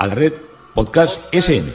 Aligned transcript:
a 0.00 0.06
la 0.06 0.14
red 0.14 0.32
Podcast 0.74 1.20
SN. 1.30 1.70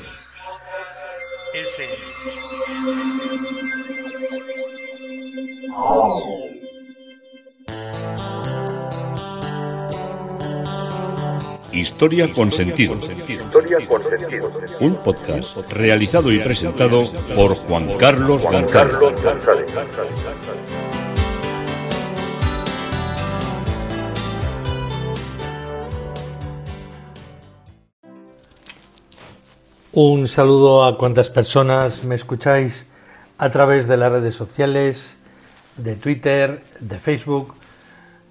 Historia 11.72 12.34
con 12.34 12.52
sentido. 12.52 12.96
Historia 13.28 13.86
con 13.88 14.04
sentido. 14.04 14.52
Un 14.80 14.96
podcast 15.04 15.58
realizado 15.72 16.32
y 16.32 16.40
presentado 16.40 17.04
por 17.36 17.56
Juan 17.56 17.96
Carlos 18.00 18.42
González. 18.42 18.96
Un 29.98 30.28
saludo 30.28 30.84
a 30.84 30.98
cuantas 30.98 31.30
personas 31.30 32.04
me 32.04 32.16
escucháis 32.16 32.86
a 33.38 33.50
través 33.50 33.88
de 33.88 33.96
las 33.96 34.12
redes 34.12 34.36
sociales, 34.36 35.16
de 35.78 35.96
Twitter, 35.96 36.62
de 36.82 37.00
Facebook, 37.00 37.54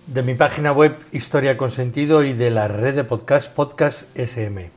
de 0.06 0.22
mi 0.22 0.34
página 0.34 0.72
web 0.72 0.94
Historia 1.10 1.56
con 1.56 1.70
Sentido 1.70 2.22
y 2.22 2.34
de 2.34 2.50
la 2.50 2.68
red 2.68 2.94
de 2.94 3.04
podcast 3.04 3.50
Podcast 3.50 4.02
SM. 4.14 4.70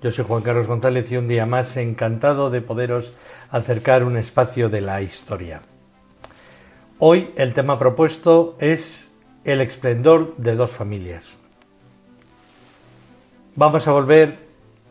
Yo 0.00 0.10
soy 0.10 0.24
Juan 0.24 0.42
Carlos 0.42 0.66
González 0.66 1.12
y 1.12 1.18
un 1.18 1.28
día 1.28 1.44
más 1.44 1.76
encantado 1.76 2.48
de 2.48 2.62
poderos 2.62 3.12
acercar 3.50 4.02
un 4.02 4.16
espacio 4.16 4.70
de 4.70 4.80
la 4.80 5.02
historia. 5.02 5.60
Hoy 6.98 7.30
el 7.36 7.52
tema 7.52 7.78
propuesto 7.78 8.56
es 8.58 9.08
el 9.44 9.60
esplendor 9.60 10.34
de 10.38 10.56
dos 10.56 10.70
familias. 10.70 11.26
Vamos 13.54 13.86
a 13.86 13.92
volver 13.92 14.45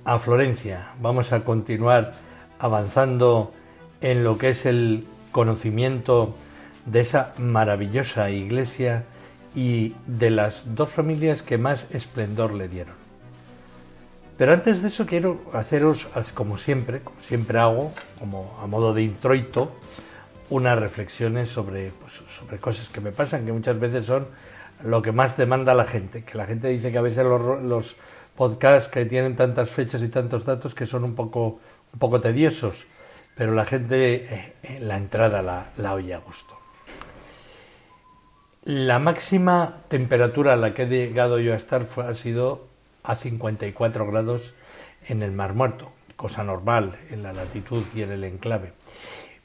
a 0.05 0.19
Florencia. 0.19 0.91
Vamos 1.01 1.33
a 1.33 1.41
continuar 1.41 2.13
avanzando 2.59 3.51
en 4.01 4.23
lo 4.23 4.37
que 4.37 4.49
es 4.49 4.65
el 4.65 5.03
conocimiento 5.31 6.35
de 6.85 7.01
esa 7.01 7.33
maravillosa 7.39 8.29
iglesia 8.29 9.03
y 9.55 9.95
de 10.05 10.29
las 10.29 10.75
dos 10.75 10.89
familias 10.89 11.41
que 11.41 11.57
más 11.57 11.87
esplendor 11.91 12.53
le 12.53 12.67
dieron. 12.67 12.93
Pero 14.37 14.53
antes 14.53 14.81
de 14.81 14.89
eso 14.89 15.05
quiero 15.05 15.41
haceros, 15.53 16.07
como 16.33 16.57
siempre, 16.57 16.99
como 16.99 17.19
siempre 17.21 17.57
hago, 17.57 17.91
como 18.19 18.57
a 18.61 18.67
modo 18.67 18.93
de 18.93 19.03
introito, 19.03 19.73
unas 20.49 20.77
reflexiones 20.77 21.49
sobre, 21.49 21.91
pues, 21.91 22.13
sobre 22.37 22.57
cosas 22.57 22.89
que 22.89 23.01
me 23.01 23.11
pasan, 23.11 23.45
que 23.45 23.53
muchas 23.53 23.79
veces 23.79 24.05
son 24.05 24.27
lo 24.83 25.01
que 25.01 25.13
más 25.13 25.37
demanda 25.37 25.73
la 25.73 25.85
gente, 25.85 26.23
que 26.23 26.37
la 26.37 26.45
gente 26.45 26.67
dice 26.67 26.91
que 26.91 26.97
a 26.97 27.01
veces 27.01 27.25
los, 27.25 27.63
los 27.63 27.95
podcasts 28.35 28.89
que 28.89 29.05
tienen 29.05 29.35
tantas 29.35 29.69
fechas 29.69 30.01
y 30.01 30.09
tantos 30.09 30.45
datos 30.45 30.75
que 30.75 30.85
son 30.85 31.03
un 31.03 31.15
poco, 31.15 31.59
un 31.93 31.99
poco 31.99 32.19
tediosos, 32.19 32.85
pero 33.35 33.53
la 33.53 33.65
gente 33.65 34.15
eh, 34.15 34.53
en 34.63 34.87
la 34.87 34.97
entrada 34.97 35.41
la, 35.41 35.71
la 35.77 35.93
oye 35.93 36.13
a 36.13 36.19
gusto. 36.19 36.55
La 38.63 38.97
máxima 38.99 39.73
temperatura 39.89 40.53
a 40.53 40.55
la 40.55 40.73
que 40.73 40.83
he 40.83 40.87
llegado 40.87 41.39
yo 41.39 41.53
a 41.53 41.57
estar 41.57 41.87
ha 41.97 42.15
sido 42.15 42.67
a 43.03 43.15
54 43.15 44.07
grados 44.07 44.55
en 45.07 45.21
el 45.21 45.31
Mar 45.31 45.53
Muerto, 45.53 45.91
cosa 46.15 46.43
normal 46.43 46.97
en 47.11 47.21
la 47.21 47.31
latitud 47.33 47.83
y 47.93 48.01
en 48.01 48.11
el 48.11 48.23
enclave. 48.23 48.73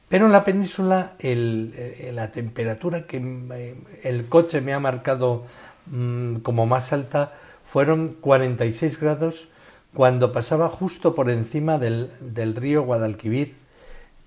Pero 0.09 0.27
en 0.27 0.33
la 0.33 0.43
península 0.43 1.13
eh, 1.19 2.11
la 2.15 2.33
temperatura 2.33 3.07
que 3.07 3.19
eh, 3.19 3.77
el 4.03 4.27
coche 4.29 4.61
me 4.61 4.73
ha 4.73 4.81
marcado 4.81 5.47
mmm, 5.87 6.37
como 6.37 6.67
más 6.67 6.93
alta 6.93 7.40
fueron 7.71 8.17
46 8.21 8.99
grados 8.99 9.49
cuando 9.95 10.33
pasaba 10.33 10.69
justo 10.69 11.15
por 11.15 11.31
encima 11.31 11.79
del, 11.79 12.11
del, 12.21 12.57
río 12.57 12.83
Guadalquivir 12.83 13.55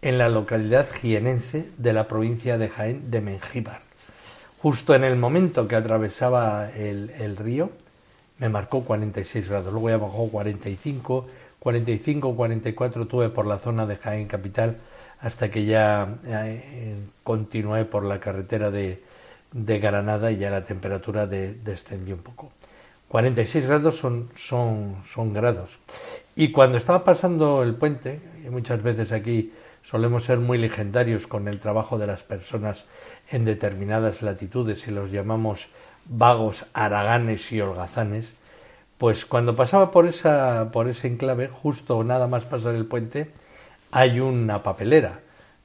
en 0.02 0.18
la 0.18 0.30
localidad 0.30 0.88
jienense 0.90 1.70
de 1.78 1.94
la 1.94 2.08
provincia 2.08 2.58
de 2.58 2.70
Jaén 2.70 3.12
de 3.12 3.20
Mengíbar. 3.20 3.82
Justo 4.62 4.96
en 4.96 5.04
el 5.04 5.18
momento 5.18 5.68
que 5.68 5.76
atravesaba 5.76 6.70
el, 6.72 7.10
el 7.20 7.36
río 7.36 7.70
me 8.40 8.48
marcó 8.48 8.86
46 8.86 9.50
grados, 9.50 9.74
luego 9.74 9.90
ya 9.90 9.98
bajó 9.98 10.30
45, 10.30 11.26
45, 11.60 12.36
44 12.36 13.08
tuve 13.08 13.30
por 13.30 13.46
la 13.46 13.60
zona 13.60 13.86
de 13.86 13.98
Jaén 13.98 14.28
capital 14.28 14.78
hasta 15.20 15.52
que 15.52 15.66
ya 15.66 16.16
eh, 16.26 16.96
continué 17.24 17.84
por 17.84 18.04
la 18.04 18.20
carretera 18.20 18.72
de, 18.72 19.02
de, 19.52 19.80
Granada 19.80 20.32
y 20.32 20.38
ya 20.38 20.50
la 20.50 20.66
temperatura 20.66 21.28
de, 21.28 21.54
descendió 21.56 22.16
un 22.16 22.22
poco. 22.22 22.52
46 23.14 23.68
grados 23.68 23.98
son, 23.98 24.28
son, 24.36 24.96
son 25.08 25.34
grados. 25.34 25.78
Y 26.36 26.52
cuando 26.52 26.80
estaba 26.80 27.04
pasando 27.04 27.62
el 27.62 27.76
puente, 27.76 28.20
y 28.44 28.50
muchas 28.50 28.82
veces 28.82 29.12
aquí 29.12 29.54
solemos 29.84 30.24
ser 30.24 30.40
muy 30.40 30.58
legendarios 30.58 31.28
con 31.28 31.48
el 31.48 31.60
trabajo 31.60 32.00
de 32.00 32.08
las 32.08 32.24
personas 32.24 32.86
en 33.30 33.46
determinadas 33.46 34.24
latitudes 34.24 34.88
y 34.88 34.92
los 34.92 35.12
llamamos 35.12 35.68
vagos, 36.06 36.66
araganes 36.74 37.52
y 37.52 37.62
holgazanes, 37.62 38.34
pues 38.98 39.28
cuando 39.28 39.56
pasaba 39.56 39.92
por, 39.92 40.08
esa, 40.08 40.72
por 40.72 40.88
ese 40.88 41.08
enclave, 41.08 41.50
justo 41.50 42.04
nada 42.04 42.28
más 42.28 42.46
pasar 42.46 42.74
el 42.74 42.88
puente, 42.88 43.30
hay 43.92 44.22
una 44.22 44.64
papelera 44.64 45.20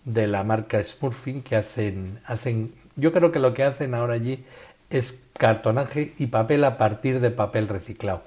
de 0.05 0.27
la 0.27 0.45
marca 0.45 0.85
Smurfing 0.85 1.43
que 1.43 1.57
hacen, 1.57 2.21
hacen, 2.27 2.75
yo 2.97 3.11
creo 3.11 3.33
que 3.33 3.39
lo 3.39 3.55
que 3.55 3.65
hacen 3.65 3.95
ahora 3.95 4.13
allí 4.13 4.45
es 4.91 5.15
cartonaje 5.39 6.13
y 6.19 6.27
papel 6.27 6.65
a 6.65 6.77
partir 6.77 7.21
de 7.21 7.31
papel 7.31 7.69
reciclado. 7.69 8.23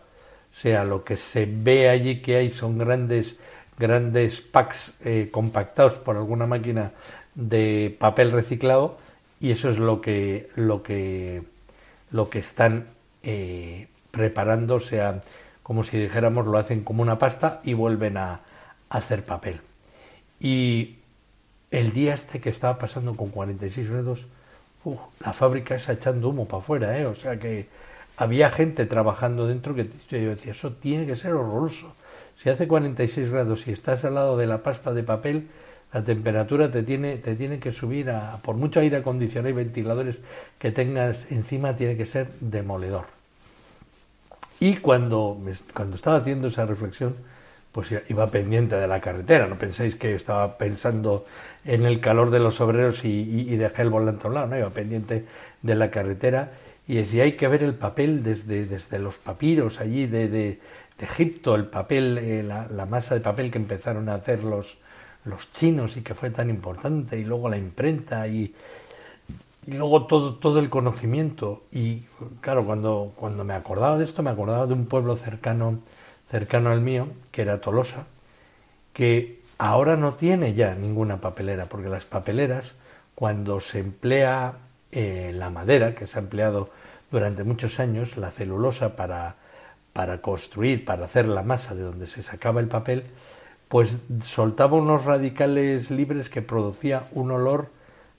O 0.52 0.56
sea, 0.56 0.84
lo 0.84 1.04
que 1.04 1.18
se 1.18 1.46
ve 1.46 1.90
allí 1.90 2.22
que 2.22 2.38
hay 2.38 2.52
son 2.52 2.78
grandes, 2.78 3.38
grandes 3.78 4.42
packs 4.42 4.94
eh, 5.06 5.30
compactados 5.32 5.94
por 5.94 6.18
alguna 6.18 6.46
máquina 6.46 6.92
de 7.36 7.96
papel 8.00 8.32
reciclado 8.32 8.98
y 9.40 9.52
eso 9.52 9.70
es 9.70 9.78
lo 9.78 10.02
que, 10.02 10.50
lo 10.56 10.84
que, 10.84 11.44
lo 12.12 12.30
que 12.30 12.40
están 12.40 12.88
eh, 13.24 13.88
preparando, 14.12 14.76
o 14.76 14.80
sea, 14.80 15.22
como 15.64 15.84
si 15.84 15.98
dijéramos, 15.98 16.48
lo 16.48 16.58
hacen 16.58 16.84
como 16.84 17.02
una 17.02 17.20
pasta 17.20 17.62
y 17.64 17.74
vuelven 17.74 18.18
a, 18.18 18.42
a 18.90 18.98
hacer 18.98 19.24
papel. 19.24 19.62
Y 20.40 20.98
el 21.72 21.94
día 21.94 22.14
este 22.14 22.40
que 22.40 22.50
estaba 22.50 22.78
pasando 22.78 23.16
con 23.16 23.30
46 23.30 23.90
grados, 23.90 24.28
uh, 24.86 24.98
la 25.24 25.34
fábrica 25.34 25.76
está 25.76 25.94
echando 25.94 26.30
humo 26.30 26.46
para 26.46 26.62
afuera, 26.62 27.00
¿eh? 27.00 27.06
O 27.06 27.16
sea 27.16 27.40
que 27.40 27.68
había 28.18 28.50
gente 28.52 28.86
trabajando 28.86 29.48
dentro 29.48 29.74
que 29.74 29.90
yo 30.10 30.30
decía, 30.30 30.52
eso 30.52 30.74
tiene 30.74 31.06
que 31.06 31.16
ser 31.16 31.34
horroroso. 31.34 31.94
Si 32.42 32.50
hace 32.50 32.68
46 32.68 33.30
grados 33.30 33.68
y 33.68 33.72
estás 33.72 34.04
al 34.04 34.16
lado 34.16 34.38
de 34.38 34.48
la 34.48 34.64
pasta 34.64 34.94
de 34.94 35.04
papel, 35.04 35.48
la 35.94 36.04
temperatura 36.04 36.72
te 36.72 36.84
tiene, 36.84 37.18
te 37.18 37.36
tiene 37.36 37.60
que 37.60 37.74
subir 37.74 38.10
a, 38.10 38.38
por 38.38 38.56
mucho 38.56 38.80
aire 38.80 38.98
acondicionado 38.98 39.50
y 39.50 39.54
ventiladores 39.54 40.18
que 40.58 40.72
tengas 40.72 41.32
encima, 41.32 41.76
tiene 41.76 41.98
que 41.98 42.06
ser 42.06 42.32
demoledor. 42.40 43.06
Y 44.60 44.78
cuando, 44.78 45.40
cuando 45.74 45.96
estaba 45.96 46.18
haciendo 46.18 46.48
esa 46.48 46.66
reflexión, 46.66 47.16
pues 47.72 47.90
iba 48.10 48.28
pendiente 48.28 48.76
de 48.76 48.88
la 48.88 49.00
carretera. 49.00 49.48
No 49.48 49.56
penséis 49.56 49.96
que 49.96 50.14
estaba 50.16 50.58
pensando 50.58 51.24
en 51.66 51.86
el 51.86 52.00
calor 52.00 52.32
de 52.32 52.40
los 52.40 52.60
obreros 52.62 53.06
y, 53.06 53.10
y, 53.10 53.54
y 53.54 53.56
dejé 53.58 53.84
el 53.84 53.90
volante 53.90 54.26
a 54.26 54.28
un 54.28 54.34
lado, 54.34 54.48
no, 54.48 54.58
iba 54.58 54.70
pendiente 54.70 55.26
de 55.62 55.76
la 55.76 55.90
carretera 55.90 56.52
y 56.88 56.96
decía, 56.96 57.24
hay 57.24 57.34
que 57.34 57.48
ver 57.48 57.64
el 57.64 57.76
papel 57.76 58.22
desde, 58.22 58.66
desde 58.66 59.00
los 59.00 59.18
papiros 59.18 59.80
allí 59.80 60.08
de, 60.08 60.28
de, 60.28 60.60
Egipto, 61.00 61.56
el 61.56 61.66
papel, 61.66 62.20
eh, 62.20 62.44
la, 62.44 62.68
la, 62.68 62.86
masa 62.86 63.16
de 63.16 63.22
papel 63.22 63.50
que 63.50 63.58
empezaron 63.58 64.08
a 64.08 64.14
hacer 64.14 64.44
los, 64.44 64.78
los 65.26 65.52
chinos 65.52 65.98
y 65.98 66.02
que 66.02 66.14
fue 66.14 66.30
tan 66.30 66.52
importante, 66.52 67.18
y 67.18 67.24
luego 67.24 67.50
la 67.50 67.58
imprenta 67.58 68.28
y, 68.28 68.54
y 69.66 69.74
luego 69.74 70.06
todo, 70.06 70.36
todo 70.36 70.60
el 70.60 70.70
conocimiento. 70.70 71.64
Y 71.72 72.02
claro, 72.40 72.66
cuando, 72.66 73.14
cuando 73.16 73.44
me 73.44 73.56
acordaba 73.56 73.98
de 73.98 74.06
esto, 74.06 74.22
me 74.22 74.30
acordaba 74.30 74.68
de 74.68 74.74
un 74.76 74.86
pueblo 74.86 75.16
cercano 75.16 75.80
cercano 76.32 76.72
al 76.72 76.80
mío, 76.80 77.10
que 77.32 77.42
era 77.42 77.60
Tolosa, 77.60 78.06
que 78.94 79.42
ahora 79.58 79.98
no 79.98 80.14
tiene 80.14 80.54
ya 80.54 80.74
ninguna 80.76 81.20
papelera, 81.20 81.66
porque 81.66 81.90
las 81.90 82.06
papeleras, 82.06 82.76
cuando 83.16 83.60
se 83.60 83.80
emplea 83.80 84.54
eh, 84.94 85.34
la 85.36 85.50
madera, 85.50 85.92
que 85.92 86.08
se 86.08 86.18
ha 86.18 86.22
empleado 86.22 86.70
durante 87.12 87.44
muchos 87.44 87.82
años, 87.82 88.16
la 88.16 88.32
celulosa 88.32 88.96
para, 88.96 89.36
para 89.92 90.22
construir, 90.22 90.86
para 90.86 91.06
hacer 91.06 91.28
la 91.28 91.44
masa 91.44 91.76
de 91.76 91.84
donde 91.84 92.08
se 92.08 92.24
sacaba 92.24 92.62
el 92.62 92.68
papel, 92.68 93.04
pues 93.68 93.90
soltaba 94.24 94.78
unos 94.78 95.04
radicales 95.04 95.92
libres 95.92 96.30
que 96.30 96.42
producía 96.42 97.04
un 97.12 97.32
olor 97.32 97.68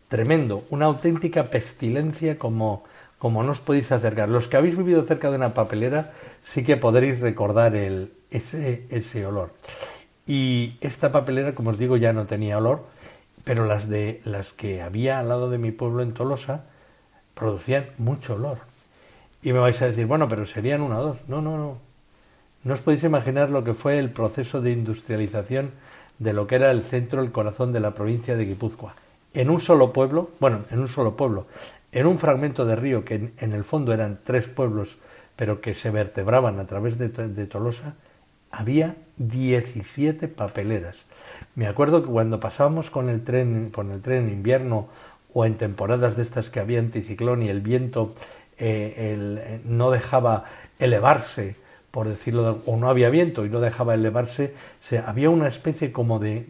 tremendo, 0.08 0.62
una 0.68 0.84
auténtica 0.84 1.44
pestilencia 1.44 2.36
como, 2.36 2.84
como 3.16 3.42
no 3.42 3.52
os 3.52 3.60
podéis 3.60 3.90
acercar. 3.90 4.28
Los 4.28 4.48
que 4.48 4.58
habéis 4.58 4.76
vivido 4.76 5.02
cerca 5.04 5.30
de 5.30 5.36
una 5.36 5.54
papelera 5.54 6.12
sí 6.44 6.64
que 6.64 6.76
podréis 6.76 7.20
recordar 7.20 7.76
el, 7.76 8.12
ese, 8.30 9.26
olor. 9.26 9.52
Y 10.26 10.76
esta 10.80 11.12
papelera, 11.12 11.52
como 11.52 11.70
os 11.70 11.78
digo, 11.78 11.96
ya 11.96 12.12
no 12.12 12.26
tenía 12.26 12.58
olor, 12.58 12.84
pero 13.44 13.66
las, 13.66 13.88
de, 13.88 14.20
las 14.24 14.52
que 14.52 14.82
había 14.82 15.18
al 15.18 15.28
lado 15.28 15.50
de 15.50 15.58
mi 15.58 15.72
pueblo 15.72 16.02
en 16.02 16.14
Tolosa 16.14 16.64
producían 17.34 17.86
mucho 17.98 18.34
olor. 18.34 18.58
Y 19.42 19.52
me 19.52 19.58
vais 19.58 19.80
a 19.82 19.86
decir, 19.86 20.06
bueno, 20.06 20.28
pero 20.28 20.46
serían 20.46 20.82
una 20.82 21.00
o 21.00 21.02
dos. 21.02 21.28
No, 21.28 21.42
no, 21.42 21.56
no. 21.56 21.78
No 22.62 22.74
os 22.74 22.80
podéis 22.80 23.02
imaginar 23.02 23.50
lo 23.50 23.64
que 23.64 23.74
fue 23.74 23.98
el 23.98 24.10
proceso 24.10 24.60
de 24.60 24.70
industrialización 24.70 25.72
de 26.20 26.32
lo 26.32 26.46
que 26.46 26.54
era 26.54 26.70
el 26.70 26.84
centro, 26.84 27.20
el 27.20 27.32
corazón 27.32 27.72
de 27.72 27.80
la 27.80 27.90
provincia 27.90 28.36
de 28.36 28.44
Guipúzcoa. 28.44 28.94
En 29.34 29.50
un 29.50 29.60
solo 29.60 29.92
pueblo, 29.92 30.30
bueno, 30.38 30.60
en 30.70 30.78
un 30.78 30.86
solo 30.86 31.16
pueblo, 31.16 31.46
en 31.90 32.06
un 32.06 32.18
fragmento 32.18 32.64
de 32.64 32.76
río 32.76 33.04
que 33.04 33.32
en 33.36 33.52
el 33.52 33.64
fondo 33.64 33.92
eran 33.92 34.16
tres 34.24 34.46
pueblos, 34.46 34.98
pero 35.36 35.60
que 35.60 35.74
se 35.74 35.90
vertebraban 35.90 36.60
a 36.60 36.66
través 36.66 36.98
de, 36.98 37.08
de 37.08 37.46
Tolosa, 37.46 37.94
había 38.50 38.94
17 39.16 40.28
papeleras. 40.28 40.96
Me 41.54 41.66
acuerdo 41.66 42.02
que 42.02 42.08
cuando 42.08 42.38
pasábamos 42.38 42.90
con 42.90 43.08
el 43.08 43.24
tren, 43.24 43.70
con 43.70 43.90
el 43.90 44.02
tren 44.02 44.28
en 44.28 44.34
invierno 44.34 44.88
o 45.32 45.44
en 45.46 45.54
temporadas 45.54 46.16
de 46.16 46.22
estas 46.22 46.50
que 46.50 46.60
había 46.60 46.78
anticiclón 46.78 47.42
y 47.42 47.48
el 47.48 47.60
viento 47.60 48.14
eh, 48.58 48.94
eh, 48.96 49.60
no 49.64 49.90
dejaba 49.90 50.44
elevarse, 50.78 51.56
por 51.90 52.08
decirlo, 52.08 52.60
o 52.66 52.76
no 52.76 52.88
había 52.88 53.10
viento 53.10 53.44
y 53.44 53.48
no 53.48 53.60
dejaba 53.60 53.94
elevarse, 53.94 54.54
se, 54.86 54.98
había 54.98 55.30
una 55.30 55.48
especie 55.48 55.92
como 55.92 56.18
de 56.18 56.46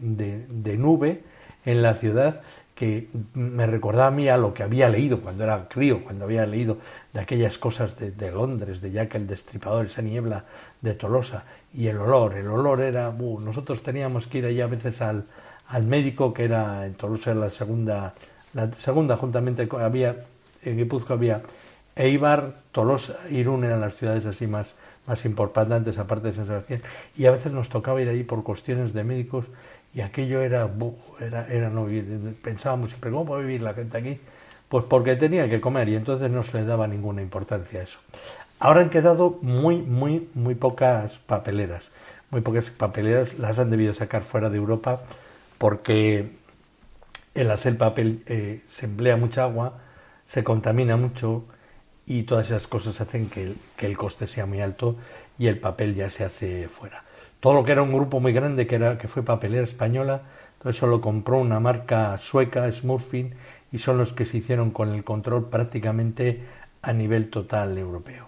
nube 0.77 1.23
en 1.65 1.81
la 1.81 1.95
ciudad 1.95 2.41
que 2.75 3.07
me 3.35 3.67
recordaba 3.67 4.07
a 4.07 4.11
mí 4.11 4.27
a 4.27 4.37
lo 4.37 4.53
que 4.53 4.63
había 4.63 4.89
leído 4.89 5.21
cuando 5.21 5.43
era 5.43 5.67
crío, 5.67 6.03
cuando 6.03 6.25
había 6.25 6.45
leído 6.45 6.77
de 7.13 7.19
aquellas 7.19 7.57
cosas 7.57 7.97
de, 7.97 8.11
de, 8.11 8.31
Londres, 8.31 8.81
de 8.81 8.91
Jack 8.91 9.15
el 9.15 9.27
Destripador, 9.27 9.85
esa 9.85 10.01
niebla 10.01 10.45
de 10.81 10.95
Tolosa, 10.95 11.43
y 11.73 11.87
el 11.87 11.99
olor, 11.99 12.35
el 12.35 12.47
olor 12.47 12.81
era, 12.81 13.09
uh, 13.09 13.39
nosotros 13.39 13.83
teníamos 13.83 14.27
que 14.27 14.39
ir 14.39 14.45
allí 14.45 14.61
a 14.61 14.67
veces 14.67 15.01
al, 15.01 15.25
al 15.67 15.83
médico, 15.83 16.33
que 16.33 16.45
era 16.45 16.85
en 16.85 16.95
Tolosa 16.95 17.33
la 17.35 17.49
segunda, 17.49 18.13
la 18.53 18.71
segunda 18.73 19.17
juntamente 19.17 19.67
había, 19.79 20.15
en 20.63 20.77
Guipúzcoa 20.77 21.15
había 21.15 21.41
Eibar, 21.95 22.53
Tolosa, 22.71 23.17
Irún 23.29 23.65
eran 23.65 23.81
las 23.81 23.95
ciudades 23.95 24.25
así 24.25 24.47
más, 24.47 24.73
más 25.05 25.25
importantes 25.25 25.99
aparte 25.99 26.29
de 26.29 26.33
San 26.33 26.47
Sebastián, 26.47 26.81
y 27.15 27.25
a 27.25 27.31
veces 27.31 27.51
nos 27.51 27.69
tocaba 27.69 28.01
ir 28.01 28.09
allí 28.09 28.23
por 28.23 28.43
cuestiones 28.43 28.93
de 28.93 29.03
médicos 29.03 29.45
y 29.93 30.01
aquello 30.01 30.41
era, 30.41 30.67
era, 31.19 31.47
era 31.47 31.69
no 31.69 31.87
pensábamos 32.41 32.89
siempre, 32.89 33.11
¿cómo 33.11 33.25
puede 33.25 33.43
vivir 33.43 33.61
la 33.61 33.73
gente 33.73 33.97
aquí? 33.97 34.19
Pues 34.67 34.85
porque 34.85 35.15
tenía 35.15 35.47
que 35.47 35.61
comer 35.61 35.87
y 35.89 35.95
entonces 35.95 36.31
no 36.31 36.43
se 36.43 36.57
le 36.57 36.65
daba 36.65 36.87
ninguna 36.87 37.21
importancia 37.21 37.79
a 37.79 37.83
eso. 37.83 37.99
Ahora 38.59 38.81
han 38.81 38.89
quedado 38.89 39.37
muy, 39.41 39.81
muy, 39.81 40.29
muy 40.33 40.55
pocas 40.55 41.19
papeleras. 41.19 41.91
Muy 42.31 42.41
pocas 42.41 42.71
papeleras 42.71 43.37
las 43.37 43.59
han 43.59 43.69
debido 43.69 43.93
sacar 43.93 44.23
fuera 44.23 44.49
de 44.49 44.57
Europa 44.57 45.03
porque 45.59 46.31
el 47.35 47.51
hacer 47.51 47.77
papel 47.77 48.23
eh, 48.25 48.61
se 48.71 48.87
emplea 48.87 49.15
mucha 49.15 49.43
agua, 49.43 49.79
se 50.25 50.43
contamina 50.43 50.97
mucho 50.97 51.45
y 52.07 52.23
todas 52.23 52.47
esas 52.47 52.65
cosas 52.65 52.99
hacen 52.99 53.29
que 53.29 53.53
que 53.77 53.85
el 53.85 53.95
coste 53.95 54.25
sea 54.25 54.45
muy 54.47 54.61
alto 54.61 54.97
y 55.37 55.47
el 55.47 55.59
papel 55.59 55.93
ya 55.93 56.09
se 56.09 56.25
hace 56.25 56.67
fuera 56.67 57.02
todo 57.43 57.55
lo 57.55 57.65
que 57.65 57.73
era 57.73 57.81
un 57.81 57.91
grupo 57.91 58.21
muy 58.21 58.31
grande 58.31 58.67
que 58.67 58.75
era 58.75 58.97
que 58.97 59.09
fue 59.09 59.21
papelera 59.21 59.65
española 59.65 60.21
todo 60.63 60.69
eso 60.69 60.87
lo 60.87 61.01
compró 61.01 61.39
una 61.39 61.59
marca 61.59 62.17
sueca 62.17 62.71
Smurfing 62.71 63.33
y 63.73 63.79
son 63.79 63.97
los 63.97 64.13
que 64.13 64.25
se 64.25 64.37
hicieron 64.37 64.71
con 64.71 64.93
el 64.93 65.03
control 65.03 65.49
prácticamente 65.49 66.47
a 66.81 66.93
nivel 66.93 67.29
total 67.29 67.77
europeo. 67.77 68.27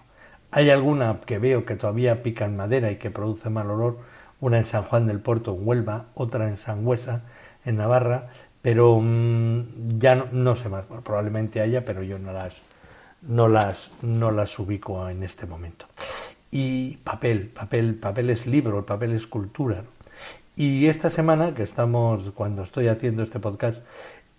Hay 0.50 0.68
alguna 0.68 1.18
que 1.24 1.38
veo 1.38 1.64
que 1.64 1.76
todavía 1.76 2.22
pica 2.22 2.44
en 2.44 2.56
madera 2.56 2.90
y 2.90 2.96
que 2.96 3.10
produce 3.10 3.48
mal 3.48 3.70
olor 3.70 3.96
una 4.38 4.58
en 4.58 4.66
San 4.66 4.82
Juan 4.82 5.06
del 5.06 5.20
Puerto 5.20 5.54
en 5.54 5.66
Huelva 5.66 6.04
otra 6.14 6.46
en 6.46 6.58
Sangüesa 6.58 7.24
en 7.64 7.76
Navarra 7.76 8.24
pero 8.60 9.00
mmm, 9.00 9.98
ya 9.98 10.16
no, 10.16 10.26
no, 10.32 10.56
sé 10.56 10.68
más. 10.68 10.88
Probablemente 11.02 11.62
haya 11.62 11.82
pero 11.86 12.02
yo 12.02 12.18
no 12.18 12.32
las 12.32 12.54
no 13.22 13.48
las 13.48 14.04
no 14.04 14.30
las 14.30 14.58
ubico 14.58 15.08
en 15.08 15.22
este 15.22 15.46
momento 15.46 15.86
y 16.50 16.96
papel, 16.98 17.50
papel, 17.54 17.96
papel 17.96 18.30
es 18.30 18.46
libro, 18.46 18.78
el 18.78 18.84
papel 18.84 19.12
es 19.12 19.26
cultura. 19.26 19.84
Y 20.56 20.86
esta 20.86 21.10
semana 21.10 21.54
que 21.54 21.62
estamos, 21.62 22.30
cuando 22.30 22.62
estoy 22.62 22.88
haciendo 22.88 23.22
este 23.22 23.38
podcast, 23.38 23.82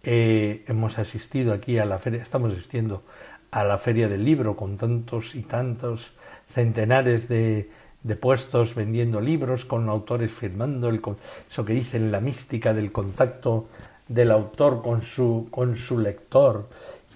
eh, 0.04 0.64
hemos 0.68 0.98
asistido 0.98 1.54
aquí 1.54 1.78
a 1.78 1.86
la 1.86 2.00
feria, 2.00 2.24
estamos 2.24 2.54
asistiendo 2.54 3.04
a 3.52 3.64
la 3.64 3.78
feria 3.78 4.08
del 4.08 4.26
libro 4.26 4.56
con 4.56 4.78
tantos 4.78 5.36
y 5.36 5.44
tantos 5.44 6.12
centenares 6.54 7.28
de, 7.28 7.70
de 8.04 8.16
puestos 8.16 8.74
vendiendo 8.74 9.22
libros, 9.22 9.66
con 9.66 9.90
autores 9.90 10.32
firmando, 10.32 10.90
el, 10.90 11.02
eso 11.50 11.66
que 11.66 11.74
dicen 11.74 12.12
la 12.12 12.22
mística 12.22 12.74
del 12.74 12.92
contacto 12.92 13.68
del 14.08 14.32
autor 14.32 14.82
con 14.82 15.02
su, 15.02 15.48
con 15.52 15.76
su 15.76 16.00
lector 16.00 16.68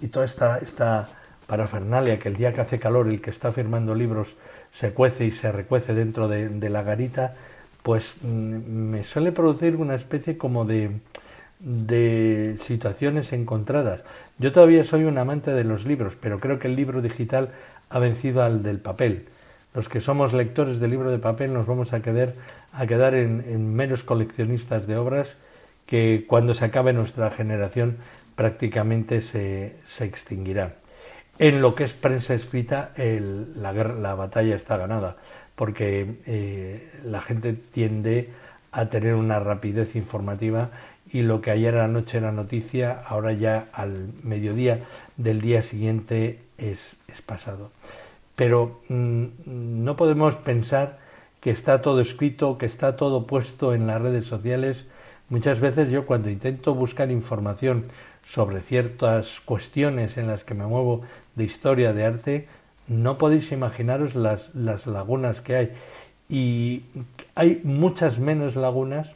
y 0.01 0.07
toda 0.09 0.25
esta, 0.25 0.57
esta 0.57 1.07
parafernalia 1.47 2.19
que 2.19 2.29
el 2.29 2.35
día 2.35 2.53
que 2.53 2.61
hace 2.61 2.79
calor 2.79 3.07
el 3.07 3.21
que 3.21 3.29
está 3.29 3.51
firmando 3.51 3.95
libros 3.95 4.35
se 4.73 4.93
cuece 4.93 5.25
y 5.25 5.31
se 5.31 5.51
recuece 5.51 5.93
dentro 5.93 6.27
de, 6.27 6.69
la 6.69 6.83
garita, 6.83 7.33
pues 7.83 8.13
mm, 8.21 8.27
me 8.27 9.03
suele 9.03 9.31
producir 9.31 9.75
una 9.75 9.95
especie 9.95 10.37
como 10.37 10.65
de, 10.65 10.91
de 11.59 12.57
situaciones 12.61 13.33
encontradas. 13.33 14.01
Yo 14.37 14.51
todavía 14.51 14.83
soy 14.83 15.03
un 15.03 15.17
amante 15.17 15.51
de 15.51 15.63
los 15.63 15.85
libros, 15.85 16.13
pero 16.19 16.39
creo 16.39 16.59
que 16.59 16.67
el 16.67 16.75
libro 16.75 17.01
digital 17.01 17.49
ha 17.89 17.99
vencido 17.99 18.43
al 18.43 18.63
del 18.63 18.79
papel. 18.79 19.27
Los 19.73 19.87
que 19.87 20.01
somos 20.01 20.33
lectores 20.33 20.79
de 20.79 20.87
libro 20.87 21.11
de 21.11 21.19
papel 21.19 21.53
nos 21.53 21.65
vamos 21.65 21.93
a 21.93 22.01
quedar, 22.01 22.33
a 22.73 22.85
quedar 22.87 23.15
en, 23.15 23.43
en 23.47 23.73
menos 23.73 24.03
coleccionistas 24.03 24.87
de 24.87 24.97
obras 24.97 25.35
que 25.85 26.25
cuando 26.27 26.53
se 26.53 26.65
acabe 26.65 26.93
nuestra 26.93 27.29
generación 27.31 27.97
prácticamente 28.35 29.21
se, 29.21 29.75
se 29.85 30.05
extinguirá. 30.05 30.73
En 31.41 31.59
lo 31.59 31.73
que 31.73 31.85
es 31.85 31.93
prensa 31.93 32.35
escrita, 32.35 32.91
el, 32.95 33.59
la, 33.59 33.73
la 33.73 34.13
batalla 34.13 34.55
está 34.55 34.77
ganada, 34.77 35.15
porque 35.55 36.17
eh, 36.27 36.91
la 37.03 37.19
gente 37.19 37.53
tiende 37.53 38.29
a 38.71 38.85
tener 38.85 39.15
una 39.15 39.39
rapidez 39.39 39.95
informativa 39.95 40.69
y 41.11 41.23
lo 41.23 41.41
que 41.41 41.49
ayer 41.49 41.75
a 41.77 41.81
la 41.81 41.87
noche 41.87 42.19
era 42.19 42.31
noticia, 42.31 43.01
ahora 43.07 43.33
ya 43.33 43.65
al 43.73 44.13
mediodía 44.21 44.81
del 45.17 45.41
día 45.41 45.63
siguiente 45.63 46.37
es, 46.59 46.95
pasado. 47.25 47.71
Pero 48.35 48.83
mmm, 48.89 49.25
no 49.45 49.95
podemos 49.95 50.35
pensar 50.35 50.99
que 51.39 51.49
está 51.49 51.81
todo 51.81 52.01
escrito, 52.01 52.59
que 52.59 52.67
está 52.67 52.95
todo 52.95 53.25
puesto 53.25 53.73
en 53.73 53.87
las 53.87 53.99
redes 53.99 54.27
sociales. 54.27 54.85
Muchas 55.29 55.59
veces 55.59 55.89
yo 55.89 56.05
cuando 56.05 56.29
intento 56.29 56.75
buscar 56.75 57.09
información 57.09 57.85
sobre 58.31 58.61
ciertas 58.61 59.41
cuestiones 59.43 60.17
en 60.17 60.27
las 60.27 60.45
que 60.45 60.53
me 60.53 60.65
muevo 60.65 61.01
de 61.35 61.43
historia, 61.43 61.91
de 61.91 62.05
arte, 62.05 62.47
no 62.87 63.17
podéis 63.17 63.51
imaginaros 63.51 64.15
las, 64.15 64.55
las 64.55 64.87
lagunas 64.87 65.41
que 65.41 65.55
hay. 65.55 65.73
Y 66.29 66.83
hay 67.35 67.59
muchas 67.65 68.19
menos 68.19 68.55
lagunas 68.55 69.15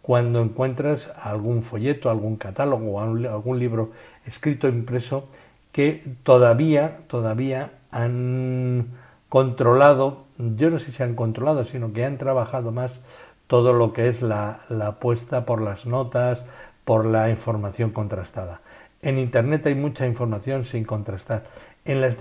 cuando 0.00 0.40
encuentras 0.40 1.10
algún 1.20 1.64
folleto, 1.64 2.08
algún 2.08 2.36
catálogo, 2.36 3.00
algún 3.00 3.58
libro 3.58 3.90
escrito 4.26 4.68
impreso 4.68 5.26
que 5.72 6.04
todavía, 6.22 6.98
todavía 7.08 7.72
han 7.90 8.86
controlado, 9.28 10.26
yo 10.38 10.70
no 10.70 10.78
sé 10.78 10.92
si 10.92 11.02
han 11.02 11.16
controlado, 11.16 11.64
sino 11.64 11.92
que 11.92 12.04
han 12.04 12.16
trabajado 12.16 12.70
más 12.70 13.00
todo 13.48 13.72
lo 13.72 13.92
que 13.92 14.06
es 14.06 14.22
la, 14.22 14.60
la 14.68 14.88
apuesta 14.88 15.44
por 15.44 15.60
las 15.60 15.84
notas, 15.84 16.44
por 16.84 17.06
la 17.06 17.30
información 17.30 17.90
contrastada. 17.90 18.60
En 19.02 19.18
Internet 19.18 19.66
hay 19.66 19.74
mucha 19.74 20.06
información 20.06 20.64
sin 20.64 20.84
contrastar. 20.84 21.44
En 21.84 22.00
las, 22.00 22.16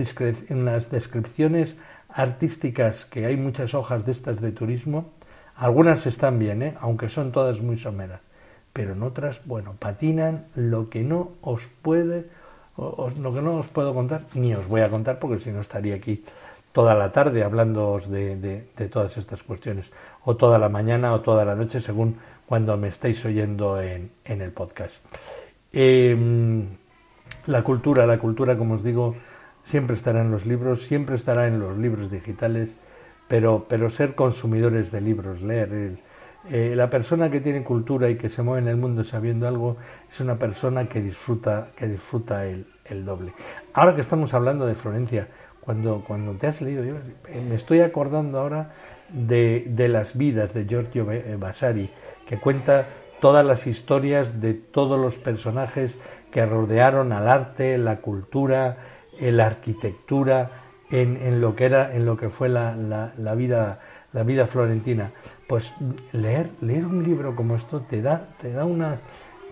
las 0.49 0.89
descripciones 0.89 1.77
artísticas, 2.09 3.05
que 3.05 3.25
hay 3.25 3.37
muchas 3.37 3.73
hojas 3.73 4.05
de 4.05 4.11
estas 4.11 4.41
de 4.41 4.51
turismo, 4.51 5.11
algunas 5.55 6.05
están 6.07 6.39
bien, 6.39 6.63
¿eh? 6.63 6.75
aunque 6.79 7.07
son 7.07 7.31
todas 7.31 7.61
muy 7.61 7.77
someras, 7.77 8.21
pero 8.73 8.93
en 8.93 9.03
otras, 9.03 9.41
bueno, 9.45 9.75
patinan 9.77 10.47
lo 10.55 10.89
que 10.89 11.03
no 11.03 11.29
os 11.41 11.67
puede, 11.83 12.25
lo 12.77 13.33
que 13.33 13.41
no 13.41 13.55
os 13.57 13.67
puedo 13.67 13.93
contar, 13.93 14.21
ni 14.33 14.55
os 14.55 14.67
voy 14.67 14.81
a 14.81 14.89
contar, 14.89 15.19
porque 15.19 15.39
si 15.39 15.51
no 15.51 15.61
estaría 15.61 15.95
aquí 15.95 16.23
toda 16.71 16.95
la 16.95 17.11
tarde 17.11 17.43
hablándoos 17.43 18.09
de, 18.09 18.67
todas 18.91 19.17
estas 19.17 19.43
cuestiones, 19.43 19.91
o 20.23 20.35
toda 20.35 20.59
la 20.59 20.69
mañana 20.69 21.13
o 21.13 21.21
toda 21.21 21.45
la 21.45 21.55
noche, 21.55 21.81
según 21.81 22.17
cuando 22.45 22.77
me 22.77 22.87
estáis 22.87 23.23
oyendo 23.25 23.81
en, 23.81 24.11
el 24.25 24.51
podcast. 24.51 24.95
Eh, 25.73 26.67
la 27.45 27.63
cultura, 27.63 28.05
la 28.05 28.17
cultura, 28.17 28.57
como 28.57 28.75
os 28.75 28.83
digo, 28.83 29.15
siempre 29.63 29.95
estará 29.95 30.21
en 30.21 30.31
los 30.31 30.45
libros, 30.45 30.83
siempre 30.83 31.15
estará 31.15 31.47
en 31.47 31.59
los 31.59 31.77
libros 31.77 32.11
digitales, 32.11 32.75
pero, 33.27 33.65
pero 33.67 33.89
ser 33.89 34.15
consumidores 34.15 34.91
de 34.91 35.01
libros, 35.01 35.41
leer. 35.41 35.99
Eh, 36.49 36.73
la 36.75 36.89
persona 36.89 37.29
que 37.29 37.39
tiene 37.39 37.63
cultura 37.63 38.09
y 38.09 38.15
que 38.15 38.27
se 38.27 38.41
mueve 38.41 38.61
en 38.63 38.67
el 38.67 38.77
mundo 38.77 39.03
sabiendo 39.03 39.47
algo 39.47 39.77
es 40.09 40.19
una 40.19 40.37
persona 40.37 40.89
que 40.89 41.01
disfruta, 41.01 41.69
que 41.75 41.87
disfruta 41.87 42.45
el 42.45 43.05
doble. 43.05 43.33
Ahora 43.73 43.95
que 43.95 44.01
estamos 44.01 44.33
hablando 44.33 44.65
de 44.65 44.75
Florencia, 44.75 45.27
cuando, 45.61 46.03
cuando 46.05 46.33
te 46.33 46.47
has 46.47 46.61
leído, 46.61 46.83
yo 46.83 46.95
me 47.47 47.55
estoy 47.55 47.79
acordando 47.81 48.39
ahora 48.39 48.73
de, 49.09 49.65
de 49.69 49.87
las 49.87 50.17
vidas 50.17 50.53
de 50.53 50.65
Giorgio 50.65 51.07
Vasari, 51.37 51.91
que 52.27 52.37
cuenta 52.37 52.87
todas 53.19 53.45
las 53.45 53.67
historias 53.67 54.41
de 54.41 54.53
todos 54.53 54.99
los 54.99 55.17
personajes 55.17 55.97
que 56.31 56.45
rodearon 56.45 57.11
al 57.13 57.27
arte, 57.27 57.77
la 57.77 57.97
cultura, 57.97 58.77
la 59.19 59.45
arquitectura, 59.45 60.61
en, 60.91 61.17
en, 61.17 61.41
lo 61.41 61.55
que 61.55 61.65
era, 61.65 61.95
en 61.95 62.05
lo 62.05 62.17
que 62.17 62.29
fue 62.29 62.49
la, 62.49 62.75
la, 62.75 63.13
la, 63.17 63.33
vida, 63.33 63.79
la 64.11 64.23
vida 64.23 64.45
florentina. 64.45 65.11
Pues 65.47 65.73
leer, 66.11 66.49
leer 66.59 66.85
un 66.85 67.03
libro 67.03 67.35
como 67.35 67.55
esto 67.55 67.81
te 67.81 68.01
da, 68.01 68.27
te 68.39 68.51
da 68.51 68.65
una, 68.65 68.99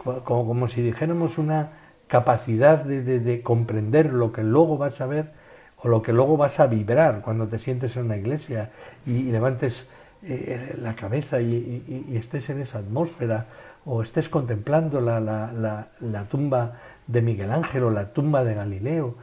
como, 0.03 0.45
como 0.45 0.67
si 0.67 0.81
dijéramos 0.81 1.37
una 1.37 1.71
capacidad 2.07 2.83
de, 2.83 3.01
de, 3.01 3.41
comprender 3.41 4.13
lo 4.13 4.31
que 4.31 4.43
luego 4.43 4.77
vas 4.77 4.99
a 4.99 5.05
ver 5.05 5.31
o 5.81 5.87
lo 5.87 6.01
que 6.01 6.13
luego 6.13 6.37
vas 6.37 6.59
a 6.59 6.67
vibrar 6.67 7.21
cuando 7.21 7.47
te 7.47 7.59
sientes 7.59 7.95
en 7.95 8.05
una 8.05 8.17
iglesia 8.17 8.71
y, 9.05 9.23
levantes 9.23 9.85
eh, 10.23 10.75
la 10.81 10.93
cabeza 10.93 11.39
y, 11.39 12.15
estés 12.15 12.49
en 12.49 12.61
esa 12.61 12.79
atmósfera 12.79 13.45
o 13.85 14.03
estés 14.03 14.29
contemplando 14.29 14.99
la, 14.99 16.25
tumba 16.29 16.71
de 17.07 17.21
Miguel 17.21 17.51
Ángel 17.51 17.83
o 17.83 17.91
la 17.91 18.11
tumba 18.11 18.43
de 18.43 18.55
Galileo 18.55 19.15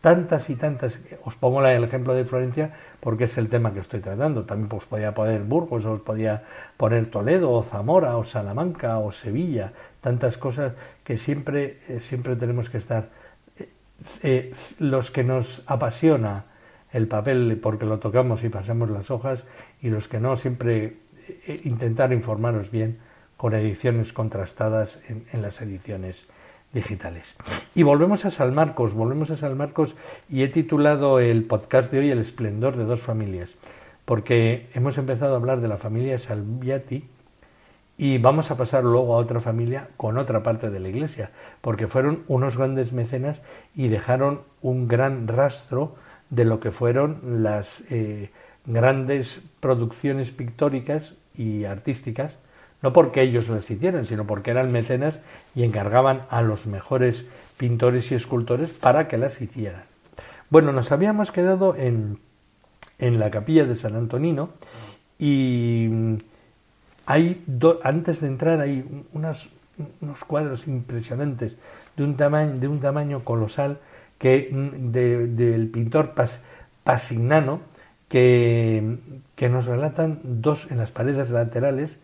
tantas 0.00 0.50
y 0.50 0.56
tantas, 0.56 0.98
os 1.24 1.34
pongo 1.36 1.64
el 1.64 1.84
ejemplo 1.84 2.14
de 2.14 2.24
Florencia 2.24 2.72
porque 3.00 3.24
es 3.24 3.38
el 3.38 3.48
tema 3.48 3.72
que 3.72 3.80
estoy 3.80 4.00
tratando, 4.00 4.44
también 4.44 4.68
os 4.72 4.84
podía 4.84 5.12
poner 5.12 5.42
Burgos, 5.42 5.84
os 5.84 6.02
podía 6.02 6.42
poner 6.76 7.08
Toledo, 7.10 7.52
o 7.52 7.62
Zamora, 7.62 8.16
o 8.16 8.24
Salamanca, 8.24 8.98
o 8.98 9.12
Sevilla, 9.12 9.70
tantas 10.00 10.38
cosas 10.38 10.74
que 11.04 11.18
siempre, 11.18 11.78
eh, 11.88 12.00
siempre 12.00 12.34
tenemos 12.36 12.68
que 12.68 12.78
estar. 12.78 13.08
Eh, 14.22 14.50
eh, 14.50 14.54
los 14.78 15.10
que 15.10 15.24
nos 15.24 15.62
apasiona 15.66 16.46
el 16.92 17.06
papel 17.06 17.58
porque 17.62 17.86
lo 17.86 17.98
tocamos 17.98 18.42
y 18.42 18.48
pasamos 18.48 18.90
las 18.90 19.10
hojas, 19.10 19.44
y 19.80 19.90
los 19.90 20.08
que 20.08 20.20
no, 20.20 20.36
siempre 20.36 20.96
intentar 21.64 22.12
informaros 22.12 22.70
bien 22.70 22.98
con 23.36 23.54
ediciones 23.54 24.12
contrastadas 24.12 24.98
en 25.08 25.42
las 25.42 25.60
ediciones 25.62 26.24
digitales. 26.72 27.34
Y 27.74 27.82
volvemos 27.82 28.24
a 28.24 28.30
San 28.30 28.54
Marcos, 28.54 28.94
volvemos 28.94 29.30
a 29.30 29.36
San 29.36 29.56
Marcos 29.56 29.96
y 30.28 30.42
he 30.42 30.48
titulado 30.48 31.18
el 31.18 31.44
podcast 31.44 31.90
de 31.90 32.00
hoy 32.00 32.10
El 32.10 32.18
esplendor 32.18 32.76
de 32.76 32.84
dos 32.84 33.00
familias, 33.00 33.50
porque 34.04 34.68
hemos 34.74 34.98
empezado 34.98 35.34
a 35.34 35.36
hablar 35.38 35.60
de 35.60 35.68
la 35.68 35.78
familia 35.78 36.18
Salviati 36.18 37.04
y 38.00 38.16
vamos 38.16 38.50
a 38.50 38.56
pasar 38.56 38.82
luego 38.82 39.14
a 39.14 39.18
otra 39.18 39.40
familia 39.40 39.86
con 39.98 40.16
otra 40.16 40.42
parte 40.42 40.70
de 40.70 40.80
la 40.80 40.88
iglesia, 40.88 41.30
porque 41.60 41.86
fueron 41.86 42.24
unos 42.28 42.56
grandes 42.56 42.94
mecenas 42.94 43.42
y 43.76 43.88
dejaron 43.88 44.40
un 44.62 44.88
gran 44.88 45.28
rastro 45.28 45.96
de 46.30 46.46
lo 46.46 46.60
que 46.60 46.70
fueron 46.70 47.42
las 47.42 47.82
eh, 47.90 48.30
grandes 48.64 49.42
producciones 49.60 50.30
pictóricas 50.30 51.12
y 51.34 51.64
artísticas 51.64 52.36
no 52.80 52.94
porque 52.94 53.20
ellos 53.20 53.50
las 53.50 53.70
hicieran, 53.70 54.06
sino 54.06 54.26
porque 54.26 54.52
eran 54.52 54.72
mecenas 54.72 55.18
y 55.54 55.64
encargaban 55.64 56.22
a 56.30 56.40
los 56.40 56.64
mejores 56.64 57.26
pintores 57.58 58.10
y 58.10 58.14
escultores 58.14 58.70
para 58.70 59.08
que 59.08 59.18
las 59.18 59.42
hicieran. 59.42 59.82
Bueno, 60.48 60.72
nos 60.72 60.90
habíamos 60.90 61.32
quedado 61.32 61.76
en, 61.76 62.18
en 62.98 63.18
la 63.20 63.30
capilla 63.30 63.66
de 63.66 63.76
San 63.76 63.94
Antonino 63.94 64.48
y 65.18 66.16
hay 67.06 67.42
antes 67.82 68.20
de 68.20 68.26
entrar 68.28 68.60
hay 68.60 69.04
unos, 69.12 69.50
cuadros 70.26 70.66
impresionantes 70.68 71.54
de 71.96 72.04
un 72.04 72.16
tamaño, 72.16 72.54
de 72.54 72.68
un 72.68 72.80
tamaño 72.80 73.20
colosal 73.24 73.78
que, 74.18 74.48
del 74.52 75.68
pintor 75.68 76.14
Pasignano 76.84 77.60
que, 78.08 78.98
que 79.34 79.48
nos 79.48 79.66
relatan 79.66 80.20
dos 80.22 80.70
en 80.70 80.78
las 80.78 80.90
paredes 80.90 81.30
laterales 81.30 81.98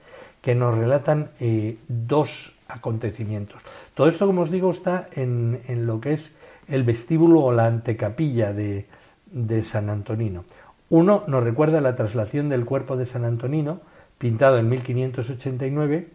que 0.46 0.54
nos 0.54 0.78
relatan 0.78 1.30
eh, 1.40 1.76
dos 1.88 2.52
acontecimientos. 2.68 3.62
Todo 3.94 4.08
esto, 4.08 4.28
como 4.28 4.42
os 4.42 4.50
digo, 4.52 4.70
está 4.70 5.08
en, 5.10 5.58
lo 5.86 6.00
que 6.00 6.12
es 6.12 6.30
el 6.68 6.84
vestíbulo 6.84 7.40
o 7.40 7.52
la 7.52 7.66
antecapilla 7.66 8.52
de, 8.52 8.86
San 9.64 9.90
Antonino. 9.90 10.44
Uno 10.88 11.24
nos 11.26 11.42
recuerda 11.42 11.80
la 11.80 11.96
traslación 11.96 12.48
del 12.48 12.64
cuerpo 12.64 12.96
de 12.96 13.06
San 13.06 13.24
Antonino, 13.24 13.80
pintado 14.18 14.58
en 14.58 14.68
1589, 14.68 16.08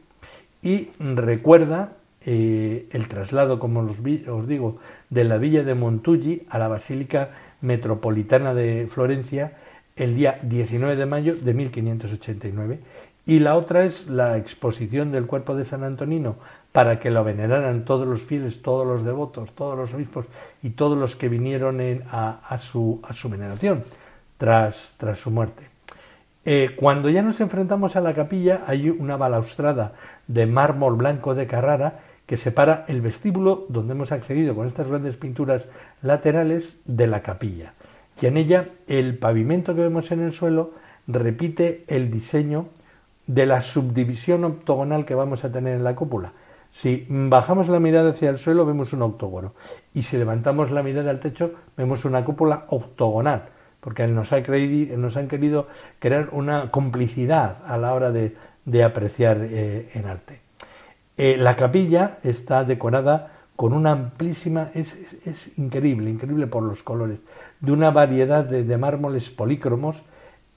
y 0.64 0.90
recuerda 1.00 1.94
eh, 2.26 2.88
el 2.92 3.08
traslado, 3.08 3.58
como 3.58 3.82
os, 3.82 3.98
os, 4.28 4.48
digo, 4.48 4.78
de 5.10 5.24
la 5.24 5.38
villa 5.38 5.64
de 5.64 5.74
Montuggi 5.74 6.44
a 6.50 6.60
la 6.60 6.68
Basílica 6.68 7.32
Metropolitana 7.62 8.54
de 8.54 8.88
Florencia 8.92 9.54
el 9.96 10.16
día 10.16 10.40
19 10.44 10.96
de 10.96 11.06
mayo 11.06 11.36
de 11.36 11.54
1589 11.54 12.80
y 13.26 13.40
la 13.40 13.56
otra 13.56 13.86
es 13.86 14.08
la 14.08 14.38
exposición 14.38 15.12
del 15.12 15.28
cuerpo 15.28 15.56
de 15.56 15.66
San 15.66 15.84
Antonino 15.84 16.38
para 16.72 17.00
que 17.00 17.12
lo 17.12 17.24
veneraran 17.24 17.86
todos 17.86 18.08
los 18.08 18.22
fieles, 18.22 18.62
todos 18.62 18.86
los 18.86 19.06
devotos, 19.06 19.52
todos 19.52 19.78
los 19.78 19.94
obispos 19.94 20.26
y 20.64 20.72
todos 20.72 20.98
los 20.98 21.16
que 21.16 21.30
vinieron 21.30 21.80
a, 22.12 22.58
su, 22.60 23.00
a, 23.04 23.14
su, 23.14 23.30
veneración 23.30 23.84
tras 24.38 24.94
su 25.16 25.30
muerte. 25.30 25.71
Eh, 26.44 26.72
cuando 26.76 27.10
ya 27.10 27.22
nos 27.22 27.40
enfrentamos 27.40 27.96
a 27.96 28.02
la 28.02 28.16
capilla 28.16 28.64
hay 28.66 28.90
una 28.90 29.16
balaustrada 29.16 29.94
de 30.28 30.48
mármol 30.48 30.96
blanco 30.96 31.36
de 31.36 31.46
Carrara 31.46 31.94
que 32.26 32.38
separa 32.38 32.84
el 32.88 33.02
vestíbulo 33.02 33.66
donde 33.70 33.94
hemos 33.94 34.12
accedido 34.12 34.56
con 34.56 34.68
estas 34.68 34.88
grandes 34.88 35.18
pinturas 35.18 35.68
laterales 36.02 36.78
de 36.86 37.06
la 37.06 37.20
capilla. 37.20 37.74
Y 38.20 38.26
en 38.26 38.38
ella 38.38 38.66
el 38.88 39.20
pavimento 39.20 39.76
que 39.76 39.82
vemos 39.82 40.12
en 40.12 40.22
el 40.22 40.34
suelo 40.34 40.72
repite 41.08 41.84
el 41.88 42.10
diseño 42.10 42.70
de 43.28 43.46
la 43.46 43.62
subdivisión 43.62 44.44
octogonal 44.44 45.06
que 45.06 45.14
vamos 45.14 45.44
a 45.44 45.52
tener 45.52 45.76
en 45.76 45.84
la 45.84 45.96
cúpula. 45.96 46.34
Si 46.72 47.06
bajamos 47.08 47.68
la 47.68 47.80
mirada 47.80 48.12
hacia 48.12 48.30
el 48.30 48.40
suelo 48.40 48.66
vemos 48.66 48.94
un 48.94 49.04
octógono 49.04 49.54
y 49.94 50.04
si 50.04 50.18
levantamos 50.18 50.72
la 50.72 50.82
mirada 50.82 51.12
al 51.12 51.20
techo 51.20 51.54
vemos 51.78 52.04
una 52.06 52.26
cúpula 52.26 52.66
octogonal, 52.70 53.50
porque 53.82 54.08
nos, 54.08 54.32
ha 54.32 54.38
han 54.38 55.28
querido 55.28 55.68
crear 56.00 56.30
una 56.32 56.70
complicidad 56.70 57.58
a 57.66 57.78
la 57.78 57.94
hora 57.94 58.12
de, 58.12 58.36
apreciar 58.84 59.40
eh, 59.42 59.90
en 59.94 60.06
arte. 60.06 60.40
Eh, 61.18 61.36
la 61.38 61.56
capilla 61.56 62.20
está 62.24 62.64
decorada 62.64 63.32
con 63.56 63.74
una 63.74 63.92
amplísima, 63.92 64.70
es, 64.74 65.52
increíble, 65.58 66.10
increíble 66.10 66.48
por 66.48 66.64
los 66.64 66.84
colores, 66.84 67.20
de 67.60 67.72
una 67.72 67.92
variedad 67.92 68.46
de, 68.46 68.78
mármoles 68.78 69.30
polícromos 69.30 70.04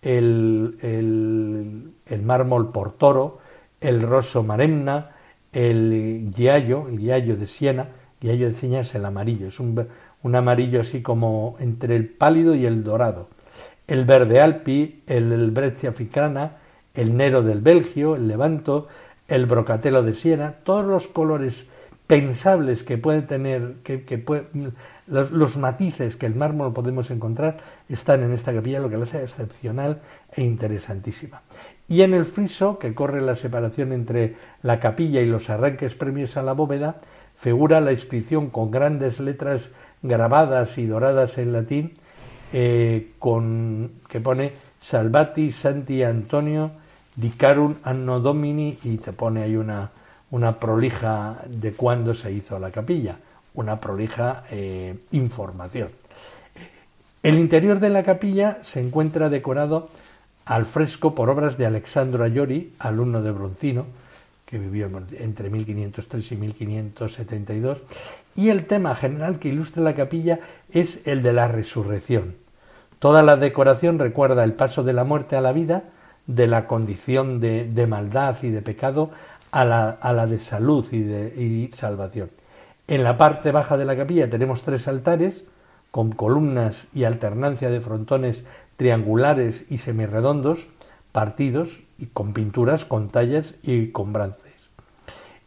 el, 0.00 0.78
el, 0.82 2.22
mármol 2.22 2.72
portoro, 2.72 3.40
el 3.80 4.02
rosso 4.02 4.42
maremna, 4.42 5.10
el 5.52 6.32
giallo, 6.34 6.88
el 6.88 6.98
de 7.38 7.46
Siena, 7.46 7.88
giallo 8.20 8.48
de 8.48 8.54
Siena 8.54 8.80
es 8.80 8.94
el 8.94 9.04
amarillo, 9.04 9.48
es 9.48 9.60
un, 9.60 9.86
un, 10.24 10.34
amarillo 10.34 10.80
así 10.80 11.02
como 11.02 11.54
entre 11.60 11.94
el 11.94 12.08
pálido 12.08 12.56
y 12.56 12.66
el 12.66 12.82
dorado. 12.82 13.28
El 13.86 14.04
verde 14.04 14.40
alpi, 14.40 15.02
el, 15.06 15.30
el 15.32 15.50
Breccia 15.52 15.90
africana, 15.90 16.56
el 16.94 17.16
nero 17.16 17.42
del 17.42 17.60
Belgio, 17.60 18.16
el 18.16 18.26
levanto, 18.26 18.88
el 19.28 19.46
brocatelo 19.46 20.02
de 20.02 20.14
Siena, 20.14 20.56
todos 20.64 20.84
los 20.84 21.06
colores 21.06 21.66
pensables 22.06 22.82
que 22.82 22.98
puede 22.98 23.22
tener, 23.22 23.76
que, 23.82 24.18
puede, 24.18 24.46
los, 25.06 25.56
matices 25.56 26.16
que 26.16 26.26
el 26.26 26.34
mármol 26.34 26.74
podemos 26.74 27.10
encontrar 27.10 27.58
están 27.88 28.22
en 28.22 28.32
esta 28.32 28.52
capilla, 28.52 28.80
lo 28.80 28.90
que 28.90 28.98
la 28.98 29.04
hace 29.04 29.22
excepcional 29.22 30.02
e 30.36 30.42
interesantísima. 30.42 31.42
Y 31.88 32.02
en 32.02 32.14
el 32.14 32.24
friso, 32.24 32.78
que 32.78 32.94
corre 32.94 33.22
la 33.22 33.36
separación 33.36 33.92
entre 33.92 34.36
la 34.62 34.80
capilla 34.80 35.20
y 35.20 35.26
los 35.26 35.48
arranques 35.48 35.94
premios 35.94 36.36
a 36.36 36.42
la 36.42 36.52
bóveda, 36.52 36.96
figura 37.36 37.80
la 37.80 37.92
inscripción 37.92 38.50
con 38.50 38.70
grandes 38.70 39.20
letras 39.20 39.70
grabadas 40.04 40.78
y 40.78 40.86
doradas 40.86 41.38
en 41.38 41.52
latín, 41.52 41.94
eh, 42.52 43.08
con, 43.18 43.90
que 44.08 44.20
pone 44.20 44.52
Salvati 44.80 45.50
Santi 45.50 46.04
Antonio 46.04 46.70
Dicarum 47.16 47.74
Anno 47.82 48.20
Domini 48.20 48.78
y 48.84 48.96
te 48.98 49.12
pone 49.12 49.42
ahí 49.42 49.56
una, 49.56 49.90
una 50.30 50.52
prolija 50.58 51.38
de 51.48 51.72
cuándo 51.72 52.14
se 52.14 52.30
hizo 52.30 52.58
la 52.58 52.70
capilla, 52.70 53.16
una 53.54 53.76
prolija 53.76 54.44
eh, 54.50 54.98
información. 55.12 55.88
El 57.22 57.38
interior 57.38 57.80
de 57.80 57.88
la 57.88 58.04
capilla 58.04 58.58
se 58.62 58.80
encuentra 58.80 59.30
decorado 59.30 59.88
al 60.44 60.66
fresco 60.66 61.14
por 61.14 61.30
obras 61.30 61.56
de 61.56 61.64
Alexandro 61.64 62.22
Ayori, 62.22 62.74
alumno 62.78 63.22
de 63.22 63.32
Broncino, 63.32 63.86
que 64.44 64.58
vivió 64.58 64.90
entre 65.18 65.48
1503 65.48 66.32
y 66.32 66.36
1572, 66.36 67.78
y 68.36 68.48
el 68.48 68.66
tema 68.66 68.94
general 68.94 69.38
que 69.38 69.48
ilustra 69.48 69.82
la 69.82 69.94
capilla 69.94 70.40
es 70.70 71.06
el 71.06 71.22
de 71.22 71.32
la 71.32 71.48
resurrección. 71.48 72.36
Toda 72.98 73.22
la 73.22 73.36
decoración 73.36 73.98
recuerda 73.98 74.44
el 74.44 74.54
paso 74.54 74.82
de 74.82 74.92
la 74.92 75.04
muerte 75.04 75.36
a 75.36 75.40
la 75.40 75.52
vida, 75.52 75.84
de 76.26 76.46
la 76.46 76.66
condición 76.66 77.40
de, 77.40 77.86
maldad 77.86 78.38
y 78.42 78.48
de 78.48 78.62
pecado 78.62 79.10
a 79.52 79.64
la, 79.64 80.26
de 80.26 80.38
salud 80.38 80.86
y 80.90 81.00
de 81.00 81.70
salvación. 81.74 82.30
En 82.88 83.04
la 83.04 83.16
parte 83.16 83.52
baja 83.52 83.76
de 83.76 83.84
la 83.84 83.96
capilla 83.96 84.28
tenemos 84.28 84.62
tres 84.62 84.88
altares 84.88 85.44
con 85.90 86.12
columnas 86.12 86.86
y 86.92 87.04
alternancia 87.04 87.70
de 87.70 87.80
frontones 87.80 88.44
triangulares 88.76 89.66
y 89.70 89.78
semirredondos, 89.78 90.66
partidos 91.12 91.80
y 91.98 92.06
con 92.06 92.32
pinturas, 92.32 92.84
con 92.84 93.08
tallas 93.08 93.54
y 93.62 93.88
con 93.88 94.12
brances. 94.12 94.52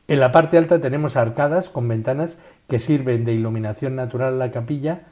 En 0.07 0.21
la 0.21 0.31
parte 0.31 0.57
alta 0.57 0.79
tenemos 0.79 1.17
arcadas 1.17 1.69
con 1.69 1.87
ventanas 1.87 2.37
que 2.67 2.79
sirven 2.79 3.25
de 3.25 3.33
iluminación 3.33 3.95
natural 3.95 4.33
a 4.33 4.37
la 4.37 4.51
capilla 4.51 5.07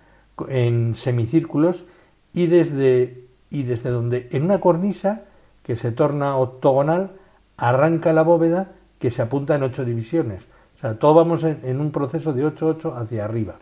en 0.49 0.95
semicírculos 0.95 1.85
y 2.33 2.47
desde 2.47 3.25
y 3.49 3.63
desde 3.63 3.89
donde 3.89 4.27
en 4.31 4.43
una 4.43 4.59
cornisa 4.59 5.23
que 5.63 5.75
se 5.75 5.91
torna 5.91 6.35
octogonal 6.37 7.13
arranca 7.57 8.13
la 8.13 8.23
bóveda 8.23 8.73
que 8.99 9.11
se 9.11 9.21
apunta 9.21 9.55
en 9.55 9.63
ocho 9.63 9.85
divisiones. 9.85 10.43
O 10.75 10.79
sea, 10.79 10.99
todo 10.99 11.13
vamos 11.13 11.43
en, 11.43 11.79
un 11.79 11.91
proceso 11.91 12.33
de 12.33 12.45
8-8 12.45 12.97
hacia 12.97 13.23
arriba. 13.23 13.55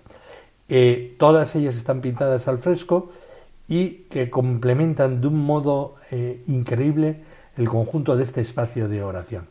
Eh, 0.68 1.16
todas 1.20 1.56
ellas 1.56 1.76
están 1.76 2.02
pintadas 2.02 2.48
al 2.48 2.58
fresco 2.58 3.12
y 3.68 4.06
que 4.10 4.30
complementan 4.30 5.22
de 5.22 5.28
un 5.28 5.46
modo 5.46 5.96
eh, 6.12 6.42
increíble 6.48 7.24
el 7.56 7.70
conjunto 7.70 8.18
de 8.18 8.24
este 8.24 8.42
espacio 8.42 8.88
de 8.88 9.04
oración. 9.04 9.46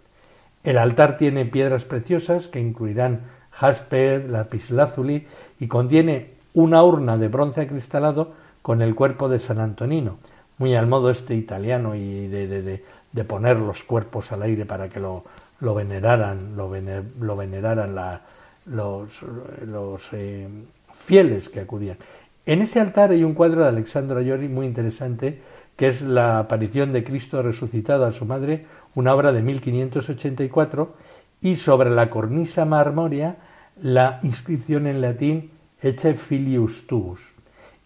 El 0.64 0.78
altar 0.78 1.16
tiene 1.18 1.44
piedras 1.44 1.84
preciosas 1.84 2.49
que 2.49 2.61
incluirán 2.61 3.22
jasper, 3.52 4.28
lapislázuli 4.28 5.26
y 5.61 5.68
contiene 5.68 6.32
una 6.54 6.82
urna 6.82 7.16
de 7.16 7.28
bronce 7.28 7.61
acristalado 7.61 8.32
con 8.61 8.82
el 8.82 8.94
cuerpo 8.94 9.28
de 9.28 9.40
San 9.40 9.59
Antonino, 9.59 10.18
muy 10.59 10.75
al 10.75 10.87
modo 10.87 11.11
este 11.11 11.35
italiano 11.35 11.94
y 11.94 12.28
de, 12.28 12.82
poner 13.26 13.59
los 13.59 13.82
cuerpos 13.85 14.32
al 14.32 14.42
aire 14.42 14.64
para 14.64 14.88
que 14.88 15.00
lo, 15.00 15.23
lo 15.61 15.75
veneraran, 15.75 16.56
lo, 16.56 16.68
veneraran 16.68 17.94
los, 18.66 19.23
los 19.66 20.12
eh, 20.12 20.49
fieles 21.04 21.49
que 21.49 21.61
acudían. 21.61 21.97
En 22.44 22.61
ese 22.61 22.80
altar 22.80 23.11
hay 23.11 23.25
un 23.25 23.35
cuadro 23.35 23.62
de 23.62 23.68
Alexandro 23.68 24.18
Ayori 24.18 24.49
muy 24.49 24.66
interesante, 24.66 25.40
que 25.76 25.88
es 25.88 26.02
la 26.02 26.38
aparición 26.38 26.92
de 26.92 27.04
Cristo 27.04 27.42
resucitado 27.42 28.04
a 28.04 28.12
su 28.12 28.25
madre, 28.25 28.66
una 28.94 29.14
obra 29.14 29.32
de 29.32 29.42
1584, 29.42 30.94
y 31.42 31.56
sobre 31.56 31.90
la 31.90 32.08
cornisa 32.08 32.64
marmórea 32.64 33.37
la 33.82 34.20
inscripción 34.22 34.87
en 34.87 35.00
latín 35.00 35.50
Ecce 35.82 36.14
filius 36.14 36.87
tuus, 36.87 37.20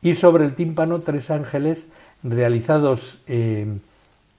y 0.02 0.14
sobre 0.14 0.44
el 0.44 0.54
tímpano 0.54 1.00
tres 1.00 1.30
ángeles 1.30 1.86
realizados 2.22 3.18
eh, 3.26 3.78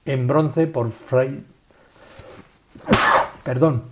en 0.04 0.26
bronce 0.26 0.68
por 0.68 0.92
Fray, 0.92 1.44
perdón, 3.44 3.82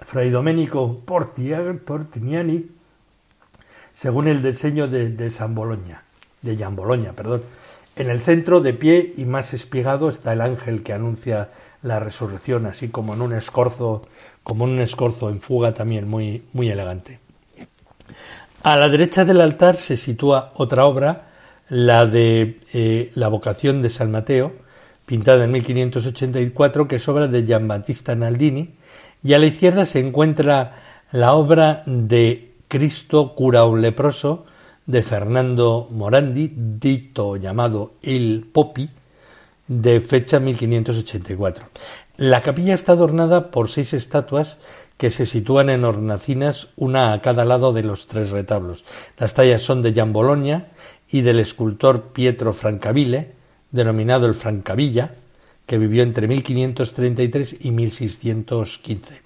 Fray 0.00 0.30
Domenico 0.30 1.00
Portiniani, 1.04 2.70
según 3.98 4.28
el 4.28 4.42
diseño 4.42 4.88
de, 4.88 5.30
San 5.30 5.54
Bologna, 5.54 6.02
de 6.42 6.56
Gian 6.56 6.76
perdón. 6.76 7.42
En 7.96 8.10
el 8.10 8.22
centro, 8.22 8.60
de 8.60 8.72
pie 8.72 9.14
y 9.16 9.24
más 9.24 9.54
espigado, 9.54 10.08
está 10.08 10.32
el 10.32 10.40
ángel 10.40 10.82
que 10.82 10.92
anuncia 10.92 11.50
la 11.82 12.00
resurrección, 12.00 12.66
así 12.66 12.88
como 12.88 13.14
en 13.14 13.22
un 13.22 13.34
escorzo, 13.34 14.02
como 14.44 14.64
un 14.64 14.78
escorzo 14.80 15.30
en 15.30 15.40
fuga 15.40 15.72
también 15.72 16.08
muy, 16.08 16.42
muy 16.52 16.68
elegante. 16.68 17.18
A 18.62 18.76
la 18.76 18.88
derecha 18.88 19.24
del 19.24 19.40
altar 19.40 19.76
se 19.76 19.96
sitúa 19.96 20.52
otra 20.54 20.86
obra 20.86 21.30
la 21.68 22.06
de 22.06 22.60
eh, 22.72 23.10
La 23.14 23.28
vocación 23.28 23.82
de 23.82 23.90
San 23.90 24.10
Mateo, 24.10 24.52
pintada 25.06 25.44
en 25.44 25.52
1584, 25.52 26.86
que 26.86 26.96
es 26.96 27.08
obra 27.08 27.26
de 27.26 27.44
Giambattista 27.44 28.14
Naldini, 28.14 28.70
y 29.22 29.32
a 29.32 29.38
la 29.38 29.46
izquierda 29.46 29.86
se 29.86 30.00
encuentra 30.00 30.82
la 31.10 31.34
obra 31.34 31.82
de 31.86 32.52
Cristo 32.68 33.34
cura 33.34 33.64
un 33.64 33.80
leproso 33.80 34.44
de 34.86 35.02
Fernando 35.02 35.88
Morandi, 35.90 36.52
dito 36.54 37.36
llamado 37.36 37.92
El 38.02 38.46
Popi, 38.52 38.90
de 39.66 40.00
fecha 40.00 40.40
1584. 40.40 41.64
La 42.16 42.42
capilla 42.42 42.74
está 42.74 42.92
adornada 42.92 43.50
por 43.50 43.68
seis 43.68 43.92
estatuas 43.92 44.58
que 44.96 45.10
se 45.10 45.26
sitúan 45.26 45.68
en 45.70 45.84
hornacinas, 45.84 46.68
una 46.76 47.12
a 47.12 47.20
cada 47.20 47.44
lado 47.44 47.72
de 47.72 47.82
los 47.82 48.06
tres 48.06 48.30
retablos. 48.30 48.84
Las 49.18 49.34
tallas 49.34 49.62
son 49.62 49.82
de 49.82 49.92
Gian 49.92 50.12
Bologna, 50.12 50.66
y 51.10 51.22
del 51.22 51.38
escultor 51.38 52.12
Pietro 52.12 52.52
Francaville, 52.52 53.32
denominado 53.70 54.26
el 54.26 54.34
Francavilla, 54.34 55.14
que 55.66 55.78
vivió 55.78 56.02
entre 56.02 56.28
1533 56.28 57.56
y 57.60 57.70
1615. 57.70 59.22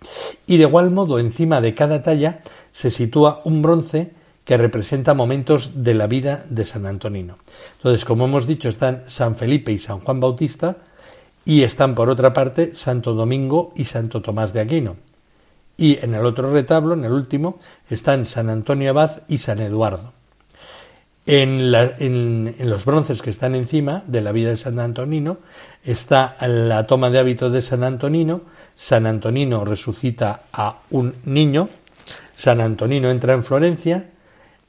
Y 0.47 0.57
de 0.57 0.63
igual 0.65 0.91
modo, 0.91 1.19
encima 1.19 1.61
de 1.61 1.75
cada 1.75 2.03
talla 2.03 2.43
se 2.73 2.91
sitúa 2.91 3.41
un 3.45 3.63
bronce 3.63 4.13
que 4.45 4.57
representa 4.57 5.15
momentos 5.15 5.73
de 5.75 5.95
la 5.95 6.07
vida 6.07 6.45
de 6.49 6.65
San 6.65 6.87
Antonino. 6.87 7.37
Entonces, 7.77 8.05
como 8.05 8.27
hemos 8.27 8.47
dicho, 8.47 8.69
están 8.69 9.05
San 9.09 9.37
Felipe 9.37 9.73
y 9.73 9.79
San 9.79 10.01
Juan 10.01 10.21
Bautista, 10.21 10.77
y 11.49 11.63
están 11.63 11.95
por 11.95 12.11
otra 12.11 12.35
parte 12.35 12.77
Santo 12.77 13.15
Domingo 13.15 13.73
y 13.75 13.85
Santo 13.87 14.21
Tomás 14.21 14.53
de 14.53 14.61
Aquino. 14.61 14.97
Y 15.79 15.99
en 16.05 16.13
el 16.13 16.27
otro 16.27 16.53
retablo, 16.53 16.93
en 16.93 17.07
el 17.07 17.13
último, 17.13 17.59
están 17.89 18.27
San 18.27 18.51
Antonio 18.51 18.91
Abad 18.91 19.23
y 19.29 19.39
San 19.39 19.63
Eduardo. 19.63 20.13
En, 21.25 21.73
los 22.69 22.85
bronces 22.85 23.23
que 23.23 23.31
están 23.31 23.55
encima 23.55 24.03
de 24.07 24.21
la 24.21 24.33
vida 24.33 24.51
de 24.51 24.59
San 24.59 24.79
Antonino 24.79 25.39
está 25.85 26.37
la 26.47 26.87
toma 26.87 27.09
de 27.09 27.19
hábito 27.19 27.49
de 27.49 27.63
San 27.63 27.83
Antonino. 27.83 28.43
San 28.77 29.07
Antonino 29.07 29.65
resucita 29.65 30.43
a 30.53 30.81
un 30.91 31.15
niño. 31.25 31.71
San 32.37 32.61
Antonino 32.61 33.11
entra 33.11 33.33
en 33.33 33.43
Florencia, 33.43 34.11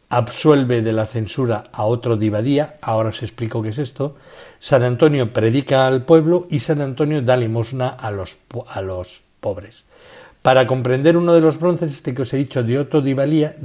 absuelve 0.09 0.81
de 0.81 0.93
la 0.93 1.05
censura 1.05 1.65
a 1.71 1.85
otro 1.85 2.17
divadía. 2.17 2.75
Ahora 2.81 3.09
os 3.09 3.23
explico 3.23 3.61
qué 3.61 3.69
es 3.69 3.77
esto. 3.77 4.15
San 4.59 4.83
Antonio 4.83 5.31
predica 5.31 5.87
al 5.87 6.03
pueblo 6.03 6.47
y 6.49 6.59
San 6.59 6.81
Antonio 6.81 7.21
da 7.21 7.37
limosna 7.37 7.89
a 7.89 8.11
los, 8.11 8.37
a 8.67 8.81
los 8.81 9.21
pobres. 9.39 9.85
Para 10.41 10.67
comprender 10.67 11.17
uno 11.17 11.33
de 11.33 11.41
los 11.41 11.59
bronces, 11.59 11.93
este 11.93 12.13
que 12.13 12.23
os 12.23 12.33
he 12.33 12.37
dicho 12.37 12.63
de 12.63 12.79
Otto 12.79 13.01
de 13.01 13.13
Valía, 13.13 13.55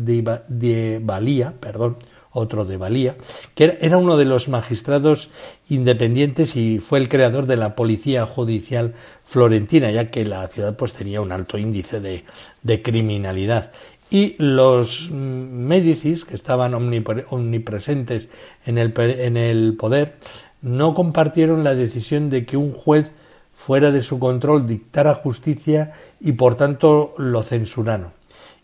perdón, 1.61 1.97
otro 2.35 2.65
de 2.65 2.77
Valía, 2.77 3.15
que 3.55 3.79
era 3.81 3.97
uno 3.97 4.17
de 4.17 4.25
los 4.25 4.49
magistrados 4.49 5.31
independientes 5.69 6.57
y 6.57 6.81
fue 6.81 6.99
el 6.99 7.09
creador 7.09 7.47
de 7.47 7.57
la 7.57 7.77
policía 7.77 8.27
judicial 8.27 8.95
florentina, 9.25 9.91
ya 9.93 10.11
que 10.11 10.25
la 10.25 10.47
ciudad 10.49 10.77
pues 10.77 10.93
tenía 10.93 11.21
un 11.21 11.31
alto 11.31 11.59
índice 11.59 12.01
de, 12.01 12.83
criminalidad. 12.83 13.71
Y 14.15 14.37
los 14.39 15.11
Médicis, 15.11 16.25
que 16.25 16.37
estaban 16.37 16.73
omnipresentes 16.73 18.29
en 18.65 18.79
el, 18.79 18.95
en 18.97 19.37
el 19.37 19.77
poder, 19.77 20.15
no 20.63 20.95
compartieron 20.95 21.65
la 21.65 21.75
decisión 21.75 22.31
de 22.31 22.47
que 22.47 22.57
un 22.57 22.73
juez 22.73 23.11
fuera 23.57 23.91
de 23.91 24.03
su 24.03 24.21
control 24.21 24.69
dictara 24.69 25.17
justicia 25.17 25.95
y 26.21 26.31
por 26.31 26.55
tanto 26.55 27.15
lo 27.19 27.43
censuraron. 27.43 28.13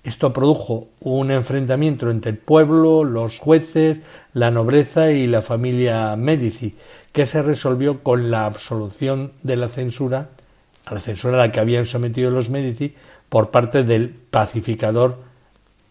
Esto 0.04 0.32
produjo 0.32 0.86
un 1.00 1.32
enfrentamiento 1.32 2.08
entre 2.12 2.30
el 2.30 2.38
pueblo, 2.38 3.02
los 3.02 3.40
jueces, 3.40 4.02
la 4.32 4.52
nobleza 4.52 5.10
y 5.10 5.26
la 5.26 5.42
familia 5.42 6.14
Medici, 6.14 6.76
que 7.10 7.26
se 7.26 7.42
resolvió 7.42 8.04
con 8.04 8.30
la 8.30 8.44
absolución 8.46 9.32
de 9.42 9.56
la 9.56 9.68
censura, 9.68 10.28
a 10.86 10.94
la 10.94 11.00
censura 11.00 11.34
a 11.34 11.46
la 11.48 11.50
que 11.50 11.58
habían 11.58 11.86
sometido 11.86 12.30
los 12.30 12.50
Medici, 12.50 12.94
por 13.28 13.50
parte 13.50 13.82
del 13.82 14.10
pacificador 14.10 15.28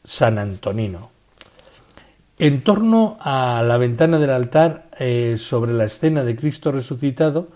San 0.10 0.40
Antonino. 0.40 1.12
En 2.40 2.62
torno 2.62 3.18
a 3.22 3.62
la 3.64 3.78
ventana 3.78 4.18
del 4.18 4.32
altar, 4.32 4.90
eh, 4.98 5.36
sobre 5.38 5.72
la 5.72 5.86
escena 5.86 6.24
de 6.24 6.36
Cristo 6.36 6.72
resucitado, 6.72 7.50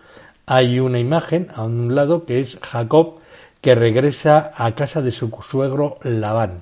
hay 0.45 0.79
una 0.79 0.99
imagen 0.99 1.47
a 1.55 1.63
un 1.63 1.95
lado 1.95 2.25
que 2.25 2.39
es 2.39 2.59
Jacob 2.61 3.15
que 3.59 3.73
regresa 3.73 4.51
a 4.55 4.75
casa 4.75 5.01
de 5.01 5.11
su 5.11 5.31
suegro 5.41 5.97
Labán. 6.03 6.61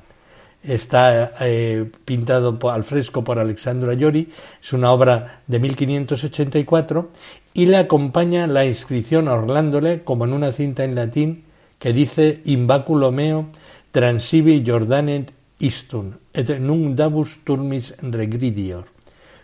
Está 0.64 1.34
eh, 1.42 1.92
pintado 2.06 2.58
al 2.70 2.86
fresco 2.86 3.26
por 3.26 3.38
Alexandro 3.38 3.92
Ayori, 3.92 4.32
es 4.62 4.72
una 4.72 4.94
obra 4.94 5.42
de 5.48 5.60
1584 5.60 7.10
y 7.54 7.66
le 7.66 7.76
acompaña 7.76 8.48
la 8.48 8.66
inscripción 8.66 9.28
orlándole 9.28 10.06
como 10.06 10.24
en 10.24 10.32
una 10.32 10.54
cinta 10.54 10.86
en 10.86 10.96
latín 10.96 11.44
que 11.80 11.92
dice 11.92 12.42
Invaculo 12.46 13.12
meo 13.12 13.48
transivi 13.92 14.64
Jordanet 14.66 15.34
istun 15.62 16.18
et 16.34 16.50
nunc 16.60 16.96
dabus 16.98 17.38
turmis 17.46 17.94
regridior. 18.02 18.86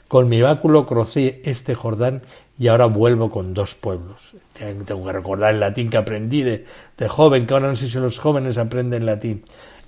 Con 0.08 0.30
mi 0.30 0.42
báculo 0.42 0.86
crucé 0.88 1.42
este 1.44 1.76
Jordán 1.76 2.22
y 2.58 2.68
ahora 2.68 2.86
vuelvo 2.86 3.30
con 3.30 3.54
dos 3.54 3.76
pueblos. 3.76 4.34
Tengo 4.54 5.06
que 5.06 5.14
recordar 5.14 5.54
el 5.54 5.60
latín 5.60 5.90
que 5.90 5.98
aprendí 5.98 6.44
de, 6.44 6.66
joven, 7.08 7.46
que 7.46 7.54
ahora 7.54 7.68
no 7.68 7.76
sé 7.76 7.90
si 7.90 7.98
los 8.00 8.20
jóvenes 8.20 8.58
aprenden 8.58 9.06
latín. 9.06 9.44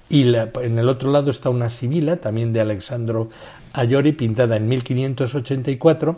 Y 0.09 0.33
en 0.33 0.77
el 0.77 0.89
otro 0.89 1.11
lado 1.11 1.31
está 1.31 1.49
una 1.49 1.69
sibila, 1.69 2.17
también 2.17 2.51
de 2.51 2.61
Alexandro 2.61 3.29
Ayori, 3.73 4.11
pintada 4.11 4.57
en 4.57 4.67
1584, 4.67 6.17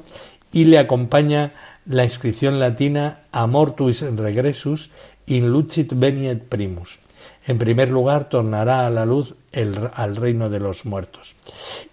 y 0.52 0.65
le 0.65 0.80
acompaña 0.80 1.52
la 1.86 2.04
inscripción 2.04 2.60
latina 2.60 3.19
Amortuis 3.32 4.02
regressus 4.02 4.89
in 5.28 5.52
lucit 5.52 5.93
veniet 5.95 6.43
primus. 6.50 7.00
En 7.47 7.58
primer 7.58 7.89
lugar, 7.89 8.30
tornará 8.30 8.86
a 8.86 8.89
la 8.89 9.06
luz 9.06 9.36
el, 9.51 9.89
al 9.93 10.15
reino 10.15 10.49
de 10.49 10.60
los 10.60 10.86
muertos. 10.86 11.36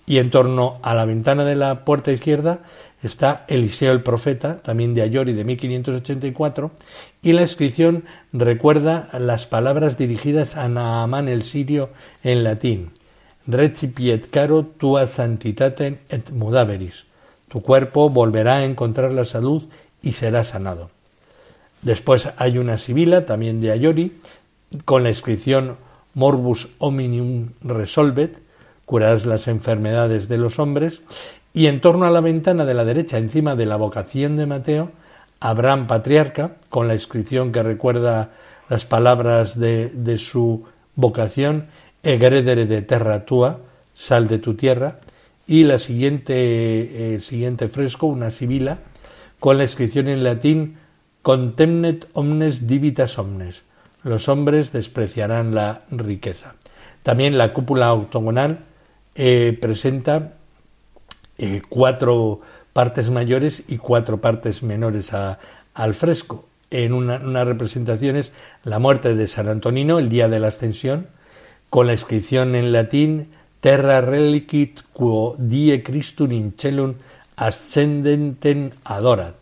Y 0.06 0.18
en 0.18 0.30
torno 0.30 0.78
a 0.82 0.94
la 0.94 1.04
ventana 1.04 1.44
de 1.44 1.56
la 1.56 1.84
puerta 1.84 2.12
izquierda 2.12 2.60
está 3.02 3.44
Eliseo 3.48 3.92
el 3.92 4.02
profeta, 4.02 4.60
también 4.62 4.94
de 4.94 5.02
Ayori 5.02 5.32
de 5.32 5.44
1584, 5.44 6.70
y 7.22 7.32
la 7.32 7.42
inscripción 7.42 8.04
recuerda 8.32 9.08
las 9.18 9.46
palabras 9.46 9.96
dirigidas 9.96 10.56
a 10.56 10.68
Naamán 10.68 11.28
el 11.28 11.44
sirio 11.44 11.90
en 12.22 12.44
latín, 12.44 12.90
Recipiet 13.48 14.28
caro 14.28 14.60
tua 14.76 15.06
santitatem 15.08 15.96
et 16.10 16.30
mudaveris, 16.32 17.06
Tu 17.48 17.62
cuerpo 17.62 18.10
volverá 18.10 18.56
a 18.56 18.64
encontrar 18.64 19.10
la 19.12 19.24
salud 19.24 19.64
y 20.02 20.12
será 20.12 20.44
sanado. 20.44 20.90
Después 21.80 22.28
hay 22.36 22.58
una 22.58 22.76
sibila, 22.76 23.24
también 23.24 23.62
de 23.62 23.70
Ayori, 23.70 24.12
con 24.84 25.02
la 25.02 25.10
inscripción 25.10 25.76
Morbus 26.14 26.68
Hominium 26.78 27.50
Resolvet, 27.62 28.38
curarás 28.84 29.26
las 29.26 29.48
enfermedades 29.48 30.28
de 30.28 30.38
los 30.38 30.58
hombres, 30.58 31.02
y 31.54 31.66
en 31.66 31.80
torno 31.80 32.06
a 32.06 32.10
la 32.10 32.20
ventana 32.20 32.64
de 32.64 32.74
la 32.74 32.84
derecha, 32.84 33.18
encima 33.18 33.56
de 33.56 33.66
la 33.66 33.76
vocación 33.76 34.36
de 34.36 34.46
Mateo, 34.46 34.90
Abraham 35.40 35.86
patriarca, 35.86 36.56
con 36.68 36.88
la 36.88 36.94
inscripción 36.94 37.52
que 37.52 37.62
recuerda 37.62 38.32
las 38.68 38.84
palabras 38.84 39.58
de, 39.58 39.88
de 39.88 40.18
su 40.18 40.64
vocación, 40.94 41.68
Egredere 42.02 42.66
de 42.66 42.82
terra 42.82 43.24
tua, 43.24 43.58
sal 43.92 44.28
de 44.28 44.38
tu 44.38 44.54
tierra, 44.54 45.00
y 45.48 45.64
la 45.64 45.78
siguiente, 45.78 47.14
eh, 47.14 47.20
siguiente 47.20 47.68
fresco, 47.68 48.06
una 48.06 48.30
sibila, 48.30 48.78
con 49.40 49.58
la 49.58 49.64
inscripción 49.64 50.08
en 50.08 50.22
latín 50.22 50.78
Contemnet 51.22 52.08
omnes 52.12 52.66
divitas 52.66 53.18
omnes. 53.18 53.62
Los 54.02 54.28
hombres 54.28 54.72
despreciarán 54.72 55.54
la 55.54 55.82
riqueza. 55.90 56.54
También 57.02 57.38
la 57.38 57.52
cúpula 57.52 57.92
octogonal 57.92 58.60
eh, 59.14 59.56
presenta 59.60 60.34
eh, 61.38 61.62
cuatro 61.68 62.40
partes 62.72 63.10
mayores 63.10 63.62
y 63.68 63.78
cuatro 63.78 64.20
partes 64.20 64.62
menores 64.62 65.12
al 65.12 65.94
fresco. 65.94 66.46
En 66.70 66.92
una, 66.92 67.16
una 67.16 67.44
representación 67.44 68.16
es 68.16 68.30
la 68.62 68.78
muerte 68.78 69.14
de 69.14 69.26
San 69.26 69.48
Antonino, 69.48 69.98
el 69.98 70.08
día 70.08 70.28
de 70.28 70.38
la 70.38 70.48
ascensión, 70.48 71.08
con 71.70 71.86
la 71.86 71.94
inscripción 71.94 72.54
en 72.54 72.72
latín 72.72 73.30
Terra 73.60 74.00
relicit 74.00 74.84
quo 74.92 75.34
die 75.36 75.82
Christum 75.82 76.30
in 76.30 76.54
celum 76.56 76.94
ascendenten 77.36 78.70
adorat. 78.84 79.34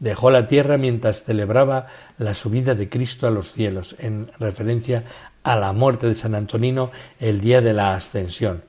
Dejó 0.00 0.30
la 0.30 0.48
tierra 0.48 0.76
mientras 0.76 1.22
celebraba 1.22 1.86
la 2.20 2.34
subida 2.34 2.74
de 2.74 2.90
Cristo 2.90 3.26
a 3.26 3.30
los 3.30 3.54
cielos, 3.54 3.96
en 3.98 4.30
referencia 4.38 5.04
a 5.42 5.56
la 5.56 5.72
muerte 5.72 6.06
de 6.06 6.14
San 6.14 6.34
Antonino 6.34 6.90
el 7.18 7.40
día 7.40 7.62
de 7.62 7.72
la 7.72 7.94
ascensión. 7.94 8.62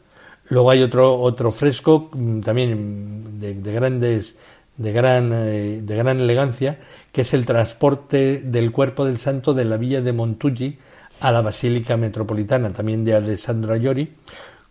Luego 0.48 0.72
hay 0.72 0.82
otro, 0.82 1.20
otro 1.20 1.52
fresco 1.52 2.10
mm, 2.14 2.40
también 2.40 3.40
de, 3.42 3.74
grandes 3.74 4.36
de 4.78 4.94
gran, 4.94 5.32
eh, 5.34 5.82
de 5.84 5.96
gran 5.98 6.22
elegancia, 6.22 6.80
que 7.12 7.22
es 7.22 7.34
el 7.34 7.46
transporte 7.46 8.40
del 8.40 8.72
cuerpo 8.72 9.04
del 9.04 9.20
santo 9.20 9.54
de 9.54 9.66
la 9.66 9.76
villa 9.76 10.02
de 10.02 10.14
Montuggi 10.14 10.78
a 11.20 11.34
la 11.34 11.42
Basílica 11.42 11.98
Metropolitana, 11.98 12.72
también 12.72 13.04
de 13.04 13.16
Alessandro 13.16 13.74
Ayori, 13.74 14.14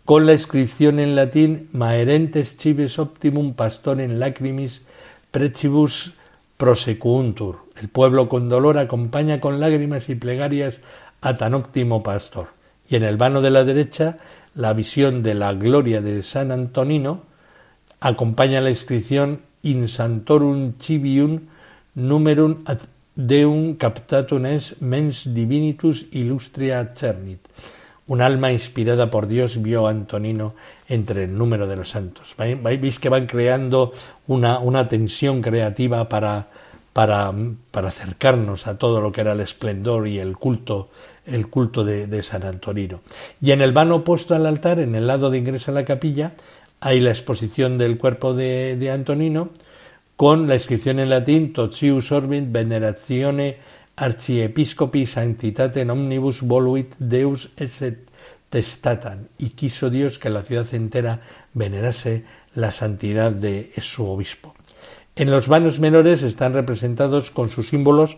con 0.06 0.24
la 0.24 0.32
inscripción 0.32 0.98
en 1.00 1.16
latín 1.16 1.68
Maerentes 1.72 2.56
cives 2.56 2.98
optimum 2.98 3.52
pastorem 3.52 4.18
lacrimis 4.18 4.80
precibus 5.30 6.12
prosecuntur. 6.56 7.69
El 7.80 7.88
pueblo 7.88 8.28
con 8.28 8.48
dolor 8.48 8.78
acompaña 8.78 9.40
con 9.40 9.58
lágrimas 9.58 10.08
y 10.10 10.14
plegarias 10.14 10.80
a 11.20 11.36
tan 11.36 11.54
óptimo 11.54 12.02
pastor. 12.02 12.48
Y 12.88 12.96
en 12.96 13.04
el 13.04 13.16
vano 13.16 13.40
de 13.40 13.50
la 13.50 13.64
derecha 13.64 14.18
la 14.54 14.72
visión 14.72 15.22
de 15.22 15.34
la 15.34 15.52
gloria 15.52 16.00
de 16.00 16.22
San 16.22 16.52
Antonino, 16.52 17.22
acompaña 18.00 18.60
la 18.60 18.70
inscripción 18.70 19.42
In 19.62 19.88
Santorum 19.88 20.74
Civium 20.78 21.48
Numerum 21.94 22.62
ad 22.66 22.78
Deum 23.14 23.74
captatum 23.76 24.46
es 24.46 24.80
mens 24.80 25.26
divinitus 25.34 26.06
illustria 26.12 26.94
cernit. 26.94 27.40
Un 28.06 28.22
alma 28.22 28.50
inspirada 28.50 29.10
por 29.10 29.26
Dios 29.26 29.60
vio 29.60 29.86
a 29.86 29.90
Antonino 29.90 30.54
entre 30.88 31.24
el 31.24 31.36
número 31.36 31.66
de 31.66 31.76
los 31.76 31.90
santos. 31.90 32.34
Veis 32.38 32.98
que 32.98 33.08
van 33.08 33.26
creando 33.26 33.92
una, 34.26 34.58
una 34.58 34.88
tensión 34.88 35.42
creativa 35.42 36.08
para, 36.08 36.48
para, 36.92 37.33
para, 37.70 37.88
acercarnos 37.88 38.66
a 38.66 38.79
todo 38.79 39.00
lo 39.00 39.12
que 39.12 39.20
era 39.20 39.33
el 39.33 39.40
esplendor 39.40 40.09
y 40.09 40.18
el 40.18 40.37
culto 40.37 40.90
el 41.26 41.48
culto 41.48 41.85
de, 41.85 42.22
San 42.22 42.44
Antonino. 42.44 43.00
Y 43.40 43.53
en 43.53 43.61
el 43.61 43.72
vano 43.72 43.96
opuesto 43.96 44.35
al 44.35 44.46
altar, 44.46 44.79
en 44.79 44.94
el 44.94 45.07
lado 45.07 45.31
de 45.31 45.38
ingreso 45.38 45.70
a 45.70 45.74
la 45.74 45.85
capilla, 45.85 46.33
hay 46.81 47.00
la 47.00 47.11
exposición 47.11 47.79
del 47.79 47.98
cuerpo 47.98 48.35
de, 48.35 48.90
Antonino 48.92 49.50
con 50.16 50.48
la 50.48 50.55
inscripción 50.55 50.98
en 50.98 51.09
latín 51.09 51.53
Totius 51.55 52.12
orbit 52.12 52.53
venerazione 52.53 53.57
archiepiscopi 53.96 55.07
sanctitate 55.07 55.83
omnibus 55.88 56.42
voluit 56.42 56.92
Deus 56.98 57.48
et 57.57 58.05
testatan 58.50 59.29
y 59.38 59.50
quiso 59.50 59.88
Dios 59.88 60.18
que 60.18 60.29
la 60.29 60.42
ciudad 60.42 60.66
entera 60.74 61.20
venerase 61.55 62.24
la 62.55 62.70
santidad 62.70 63.33
de 63.33 63.72
su 63.81 64.05
obispo. 64.05 64.55
En 65.16 65.31
los 65.31 65.49
vanos 65.49 65.81
menores 65.81 66.23
están 66.23 66.55
representados 66.55 67.31
con 67.31 67.49
sus 67.49 67.68
símbolos 67.68 68.16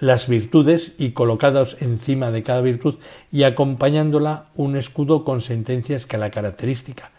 las 0.00 0.26
virtudes 0.26 0.92
y 0.98 1.12
colocados 1.12 1.76
encima 1.80 2.32
de 2.32 2.42
cada 2.42 2.60
virtud 2.60 2.96
y 3.30 3.44
acompañándola 3.44 4.46
un 4.56 4.76
escudo 4.76 5.24
con 5.24 5.40
sentencias 5.40 6.06
que 6.06 6.18
la 6.18 6.30
característica. 6.30 7.12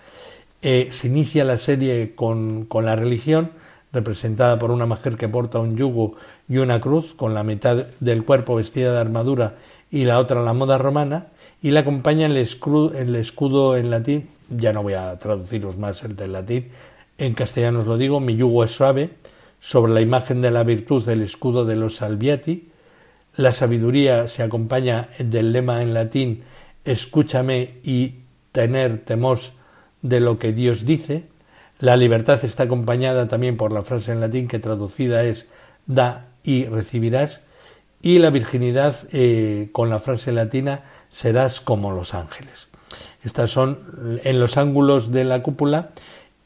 Eh, 0.61 0.89
se 0.91 1.07
inicia 1.07 1.45
la 1.45 1.57
serie 1.57 2.13
con, 2.15 2.65
con 2.65 2.85
la 2.85 2.97
religión, 2.97 3.51
representada 3.93 4.59
por 4.59 4.71
una 4.71 4.85
mujer 4.85 5.15
que 5.15 5.29
porta 5.29 5.59
un 5.59 5.77
yugo 5.77 6.15
y 6.49 6.57
una 6.57 6.81
cruz, 6.81 7.13
con 7.13 7.33
la 7.33 7.43
mitad 7.43 7.85
del 8.01 8.25
cuerpo 8.25 8.55
vestida 8.55 8.91
de 8.91 8.99
armadura 8.99 9.55
y 9.89 10.03
la 10.03 10.19
otra 10.19 10.41
la 10.41 10.53
moda 10.53 10.77
romana, 10.77 11.27
y 11.61 11.71
la 11.71 11.81
acompaña 11.81 12.25
el 12.25 12.35
escudo, 12.35 12.93
el 12.97 13.15
escudo 13.15 13.77
en 13.77 13.89
latín, 13.91 14.27
ya 14.49 14.73
no 14.73 14.83
voy 14.83 14.93
a 14.93 15.17
traduciros 15.19 15.77
más 15.77 16.03
el 16.03 16.17
del 16.17 16.33
latín, 16.33 16.69
en 17.17 17.33
castellano 17.33 17.79
os 17.79 17.87
lo 17.87 17.97
digo, 17.97 18.19
mi 18.19 18.35
yugo 18.35 18.63
es 18.63 18.71
suave, 18.71 19.11
sobre 19.59 19.93
la 19.93 20.01
imagen 20.01 20.41
de 20.41 20.51
la 20.51 20.63
virtud 20.63 21.07
el 21.09 21.21
escudo 21.21 21.65
de 21.65 21.75
los 21.75 21.97
Salviati, 21.97 22.69
la 23.35 23.51
sabiduría 23.51 24.27
se 24.27 24.43
acompaña 24.43 25.09
del 25.17 25.51
lema 25.51 25.81
en 25.81 25.93
latín 25.93 26.43
escúchame 26.85 27.79
y 27.83 28.15
tener 28.51 29.03
temor 29.03 29.39
de 30.01 30.19
lo 30.19 30.37
que 30.37 30.51
Dios 30.53 30.85
dice. 30.85 31.23
La 31.79 31.97
libertad 31.97 32.43
está 32.43 32.63
acompañada 32.63 33.27
también 33.27 33.57
por 33.57 33.71
la 33.71 33.83
frase 33.83 34.11
en 34.11 34.21
latín 34.21 34.47
que 34.47 34.59
traducida 34.59 35.23
es 35.23 35.47
da 35.85 36.27
y 36.43 36.65
recibirás. 36.65 37.41
Y 38.01 38.19
la 38.19 38.29
virginidad 38.29 38.95
eh, 39.11 39.69
con 39.71 39.89
la 39.89 39.99
frase 39.99 40.31
latina 40.31 40.83
serás 41.09 41.61
como 41.61 41.91
los 41.91 42.13
ángeles. 42.13 42.67
Estas 43.23 43.51
son 43.51 44.19
en 44.23 44.39
los 44.39 44.57
ángulos 44.57 45.11
de 45.11 45.23
la 45.23 45.41
cúpula 45.41 45.91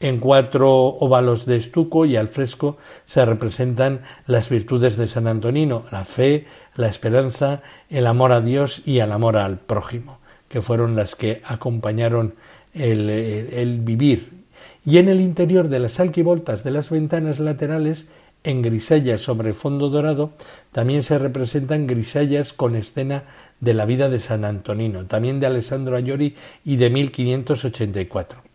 en 0.00 0.20
cuatro 0.20 0.70
óvalos 0.86 1.44
de 1.44 1.56
estuco 1.56 2.06
y 2.06 2.16
al 2.16 2.28
fresco 2.28 2.76
se 3.06 3.24
representan 3.24 4.02
las 4.26 4.48
virtudes 4.48 4.96
de 4.96 5.08
San 5.08 5.26
Antonino, 5.26 5.84
la 5.90 6.04
fe, 6.04 6.46
la 6.76 6.88
esperanza, 6.88 7.62
el 7.90 8.06
amor 8.06 8.32
a 8.32 8.40
Dios 8.40 8.82
y 8.84 9.00
el 9.00 9.10
amor 9.10 9.36
al 9.36 9.58
prójimo, 9.58 10.20
que 10.48 10.62
fueron 10.62 10.94
las 10.94 11.16
que 11.16 11.42
acompañaron 11.44 12.34
el, 12.74 13.80
vivir. 13.82 14.44
Y 14.84 14.98
en 14.98 15.08
el 15.08 15.20
interior 15.20 15.68
de 15.68 15.80
las 15.80 15.98
alquivoltas 15.98 16.62
de 16.62 16.70
las 16.70 16.90
ventanas 16.90 17.40
laterales, 17.40 18.06
en 18.44 18.62
grisallas 18.62 19.20
sobre 19.20 19.52
fondo 19.52 19.90
dorado, 19.90 20.30
también 20.70 21.02
se 21.02 21.18
representan 21.18 21.88
grisallas 21.88 22.52
con 22.52 22.76
escena 22.76 23.24
de 23.58 23.74
la 23.74 23.84
vida 23.84 24.08
de 24.08 24.20
San 24.20 24.44
Antonino, 24.44 25.06
también 25.06 25.40
de 25.40 25.46
Alessandro 25.46 25.96
Ayori 25.96 26.36
y 26.64 26.76
de 26.76 26.88
1584. 26.88 28.47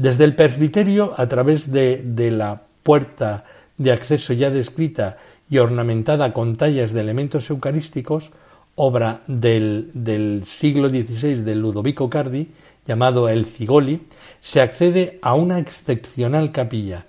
Desde 0.00 0.24
el 0.24 0.34
presbiterio, 0.34 1.12
a 1.18 1.28
través 1.28 1.70
de, 1.70 2.30
la 2.30 2.62
puerta 2.82 3.44
de 3.76 3.92
acceso 3.92 4.32
ya 4.32 4.48
descrita 4.48 5.18
y 5.50 5.58
ornamentada 5.58 6.32
con 6.32 6.56
tallas 6.56 6.94
de 6.94 7.02
elementos 7.02 7.50
eucarísticos, 7.50 8.30
obra 8.76 9.20
del, 9.26 9.90
del 9.92 10.44
siglo 10.46 10.88
XVI 10.88 11.42
de 11.42 11.54
Ludovico 11.54 12.08
Cardi, 12.08 12.48
llamado 12.86 13.28
el 13.28 13.44
Cigoli, 13.44 14.00
se 14.40 14.62
accede 14.62 15.18
a 15.20 15.34
una 15.34 15.58
excepcional 15.58 16.50
capilla, 16.50 17.04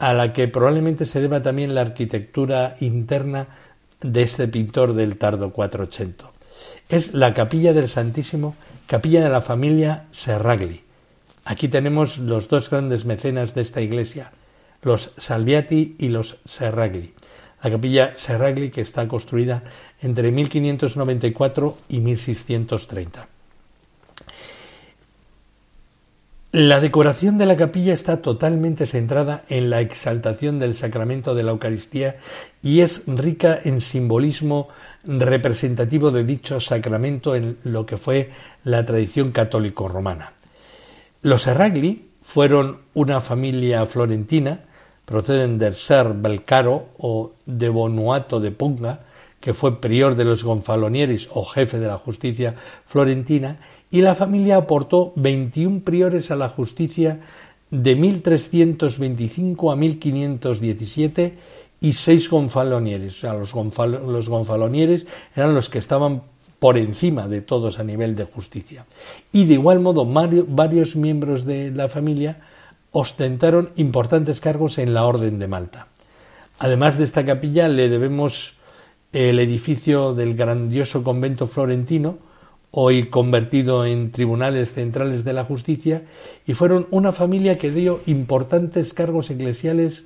a 0.00 0.12
la 0.12 0.32
que 0.32 0.48
probablemente 0.48 1.06
se 1.06 1.20
deba 1.20 1.40
también 1.40 1.72
la 1.72 1.82
arquitectura 1.82 2.74
interna 2.80 3.46
de 4.00 4.22
este 4.22 4.48
pintor 4.48 4.94
del 4.94 5.18
tardo 5.18 5.52
480. 5.52 6.32
Es 6.88 7.14
la 7.14 7.32
capilla 7.32 7.72
del 7.72 7.88
Santísimo, 7.88 8.56
capilla 8.88 9.22
de 9.22 9.30
la 9.30 9.40
familia 9.40 10.06
Serragli. 10.10 10.83
Aquí 11.44 11.68
tenemos 11.68 12.18
los 12.18 12.48
dos 12.48 12.70
grandes 12.70 13.04
mecenas 13.04 13.54
de 13.54 13.62
esta 13.62 13.80
iglesia, 13.80 14.32
los 14.82 15.12
Salviati 15.18 15.96
y 15.98 16.08
los 16.08 16.36
Serragli 16.44 17.14
la 17.64 17.70
capilla 17.70 18.12
Serragli 18.14 18.70
que 18.70 18.82
está 18.82 19.08
construida 19.08 19.62
entre 20.02 20.30
1594 20.30 21.78
y 21.88 22.00
1630. 22.00 23.26
La 26.52 26.78
decoración 26.78 27.38
de 27.38 27.46
la 27.46 27.56
capilla 27.56 27.94
está 27.94 28.20
totalmente 28.20 28.86
centrada 28.86 29.42
en 29.48 29.70
la 29.70 29.80
exaltación 29.80 30.58
del 30.58 30.76
sacramento 30.76 31.34
de 31.34 31.42
la 31.42 31.52
Eucaristía 31.52 32.18
y 32.62 32.80
es 32.80 33.02
rica 33.06 33.58
en 33.64 33.80
simbolismo 33.80 34.68
representativo 35.02 36.10
de 36.10 36.22
dicho 36.22 36.60
sacramento 36.60 37.34
en 37.34 37.56
lo 37.64 37.86
que 37.86 37.96
fue 37.96 38.30
la 38.62 38.84
tradición 38.84 39.32
católico-romana. 39.32 40.33
Los 41.24 41.40
Serragli 41.44 42.04
fueron 42.20 42.80
una 42.92 43.22
familia 43.22 43.86
florentina, 43.86 44.60
proceden 45.06 45.56
del 45.56 45.74
Ser 45.74 46.12
Belcaro 46.12 46.88
o 46.98 47.32
de 47.46 47.70
Bonuato 47.70 48.40
de 48.40 48.50
Punga, 48.50 49.00
que 49.40 49.54
fue 49.54 49.80
prior 49.80 50.16
de 50.16 50.26
los 50.26 50.44
Gonfalonieris 50.44 51.30
o 51.32 51.46
jefe 51.46 51.78
de 51.78 51.86
la 51.86 51.96
justicia 51.96 52.56
florentina, 52.86 53.58
y 53.90 54.02
la 54.02 54.14
familia 54.14 54.56
aportó 54.56 55.14
21 55.16 55.80
priores 55.80 56.30
a 56.30 56.36
la 56.36 56.50
justicia 56.50 57.20
de 57.70 57.96
1325 57.96 59.72
a 59.72 59.76
1517 59.76 61.38
y 61.80 61.94
seis 61.94 62.28
gonfalonieres. 62.28 63.16
O 63.16 63.20
sea, 63.20 63.32
los, 63.32 63.54
los 63.54 64.28
gonfalonieres 64.28 65.06
eran 65.34 65.54
los 65.54 65.70
que 65.70 65.78
estaban 65.78 66.20
por 66.58 66.78
encima 66.78 67.28
de 67.28 67.40
todos 67.40 67.78
a 67.78 67.84
nivel 67.84 68.16
de 68.16 68.24
justicia. 68.24 68.86
Y 69.32 69.44
de 69.44 69.54
igual 69.54 69.80
modo, 69.80 70.06
varios 70.06 70.96
miembros 70.96 71.44
de 71.44 71.70
la 71.70 71.88
familia 71.88 72.40
ostentaron 72.90 73.70
importantes 73.76 74.40
cargos 74.40 74.78
en 74.78 74.94
la 74.94 75.04
Orden 75.04 75.38
de 75.38 75.48
Malta. 75.48 75.88
Además 76.58 76.96
de 76.96 77.04
esta 77.04 77.24
capilla, 77.24 77.68
le 77.68 77.88
debemos 77.88 78.54
el 79.12 79.38
edificio 79.40 80.14
del 80.14 80.34
grandioso 80.34 81.02
convento 81.02 81.46
florentino, 81.46 82.18
hoy 82.70 83.06
convertido 83.06 83.84
en 83.84 84.10
tribunales 84.10 84.72
centrales 84.72 85.24
de 85.24 85.32
la 85.32 85.44
justicia, 85.44 86.02
y 86.46 86.54
fueron 86.54 86.86
una 86.90 87.12
familia 87.12 87.58
que 87.58 87.70
dio 87.70 88.00
importantes 88.06 88.94
cargos 88.94 89.30
eclesiales 89.30 90.04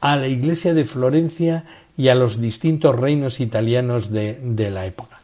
a 0.00 0.16
la 0.16 0.28
iglesia 0.28 0.74
de 0.74 0.84
Florencia 0.84 1.64
y 1.96 2.08
a 2.08 2.14
los 2.14 2.40
distintos 2.40 2.94
reinos 2.96 3.40
italianos 3.40 4.12
de, 4.12 4.40
de 4.40 4.70
la 4.70 4.86
época. 4.86 5.20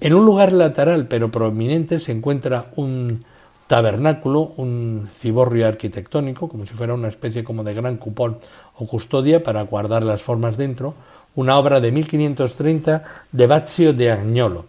En 0.00 0.14
un 0.14 0.24
lugar 0.24 0.52
lateral 0.52 1.08
pero 1.08 1.30
prominente 1.30 1.98
se 1.98 2.12
encuentra 2.12 2.72
un 2.76 3.24
tabernáculo, 3.66 4.54
un 4.56 5.08
ciborrio 5.12 5.68
arquitectónico, 5.68 6.48
como 6.48 6.64
si 6.64 6.72
fuera 6.72 6.94
una 6.94 7.08
especie 7.08 7.44
como 7.44 7.64
de 7.64 7.74
gran 7.74 7.98
cupón 7.98 8.38
o 8.76 8.86
custodia 8.86 9.42
para 9.42 9.62
guardar 9.62 10.02
las 10.02 10.22
formas 10.22 10.56
dentro, 10.56 10.94
una 11.34 11.58
obra 11.58 11.80
de 11.80 11.92
1530 11.92 13.04
de 13.30 13.46
Baccio 13.46 13.92
de 13.92 14.10
Agnolo. 14.10 14.64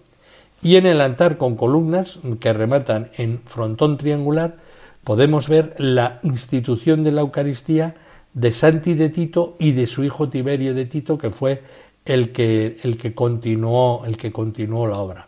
Y 0.62 0.76
en 0.76 0.86
el 0.86 1.00
altar 1.00 1.38
con 1.38 1.56
columnas 1.56 2.20
que 2.42 2.52
rematan 2.52 3.10
en 3.18 3.40
frontón 3.40 3.98
triangular 3.98 4.58
podemos 5.06 5.48
ver 5.48 5.74
la 5.78 6.20
institución 6.24 7.06
de 7.06 7.12
la 7.14 7.22
Eucaristía 7.22 7.96
de 8.34 8.52
Santi 8.52 8.94
de 8.94 9.10
Tito 9.10 9.56
y 9.60 9.72
de 9.72 9.88
su 9.88 10.04
hijo 10.04 10.30
Tiberio 10.30 10.74
de 10.74 10.86
Tito, 10.86 11.18
que 11.18 11.30
fue 11.30 11.64
el 12.06 12.32
que, 12.32 12.78
el 12.84 12.98
que, 12.98 13.14
continuó, 13.14 14.04
el 14.06 14.18
que 14.18 14.32
continuó 14.32 14.88
la 14.88 14.98
obra. 14.98 15.28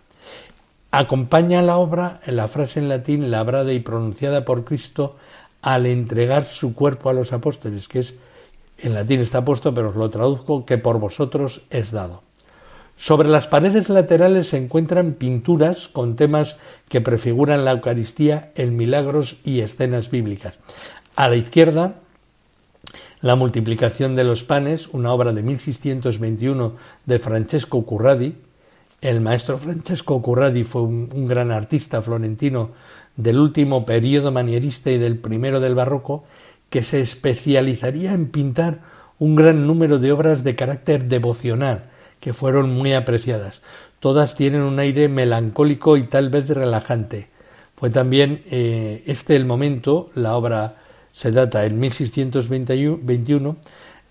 Acompaña 0.92 1.62
la 1.62 1.78
obra 1.78 2.20
la 2.28 2.48
frase 2.48 2.80
en 2.80 2.90
latín 2.90 3.32
labrada 3.32 3.74
y 3.74 3.80
pronunciada 3.80 4.46
por 4.46 4.64
Cristo 4.64 5.16
al 5.62 5.86
entregar 5.86 6.46
su 6.46 6.76
cuerpo 6.76 7.10
a 7.10 7.14
los 7.14 7.34
apóstoles, 7.34 7.88
que 7.88 8.00
es, 8.00 8.14
en 8.78 8.94
latín 8.94 9.22
está 9.22 9.44
puesto, 9.44 9.74
pero 9.74 9.90
os 9.90 9.96
lo 9.96 10.10
traduzco, 10.10 10.66
que 10.66 10.78
por 10.78 11.00
vosotros 11.00 11.62
es 11.70 11.92
dado. 11.92 12.22
Sobre 12.96 13.28
las 13.28 13.48
paredes 13.48 13.90
laterales 13.90 14.50
se 14.50 14.58
encuentran 14.58 15.14
pinturas 15.14 15.88
con 15.88 16.16
temas 16.16 16.58
que 16.90 17.02
prefiguran 17.02 17.66
la 17.66 17.72
Eucaristía 17.72 18.52
en 18.56 18.76
milagros 18.76 19.38
y 19.44 19.62
escenas 19.62 20.12
bíblicas. 20.12 20.60
A 21.16 21.28
la 21.28 21.36
izquierda 21.36 21.96
la 23.24 23.38
multiplicación 23.38 24.18
de 24.18 24.26
los 24.26 24.44
panes, 24.44 24.90
una 24.90 25.14
obra 25.14 25.32
de 25.32 25.44
1621 25.44 26.76
de 27.06 27.20
Francesco 27.20 27.86
Curradi. 27.86 28.36
El 29.00 29.22
maestro 29.22 29.58
Francesco 29.58 30.22
Curradi 30.22 30.66
fue 30.66 30.82
un, 30.82 31.26
gran 31.26 31.50
artista 31.50 32.02
florentino 32.02 32.72
del 33.16 33.40
último 33.40 33.86
periodo 33.86 34.34
manierista 34.34 34.92
y 34.92 34.98
del 34.98 35.18
primero 35.18 35.62
del 35.62 35.74
barroco, 35.74 36.26
que 36.70 36.84
se 36.84 37.00
especializaría 37.00 38.12
en 38.12 38.28
pintar 38.28 38.82
un 39.20 39.38
gran 39.38 39.68
número 39.68 40.00
de 40.00 40.12
obras 40.12 40.44
de 40.44 40.58
carácter 40.58 41.06
devocional, 41.06 41.92
que 42.20 42.34
fueron 42.34 42.72
muy 42.72 42.92
apreciadas. 42.92 43.62
Todas 44.02 44.36
tienen 44.36 44.64
un 44.64 44.80
aire 44.80 45.08
melancólico 45.08 45.96
y 45.96 46.04
tal 46.04 46.30
vez 46.30 46.50
relajante. 46.50 47.30
Fue 47.78 47.90
también 47.90 48.42
eh, 48.52 49.02
este 49.08 49.38
el 49.38 49.46
momento, 49.46 50.10
la 50.14 50.36
obra 50.36 50.83
se 51.14 51.32
data 51.32 51.66
en 51.66 51.80
1621 51.80 53.56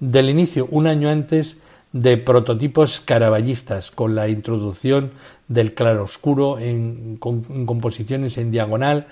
del 0.00 0.30
inicio, 0.30 0.66
un 0.70 0.86
año 0.86 1.10
antes, 1.10 1.58
de 1.92 2.16
prototipos 2.16 3.02
caraballistas, 3.04 3.90
con 3.90 4.14
la 4.14 4.28
introducción 4.28 5.12
del 5.48 5.74
claroscuro 5.74 6.58
en, 6.58 7.18
en 7.22 7.66
composiciones 7.66 8.38
en 8.38 8.50
diagonal, 8.50 9.06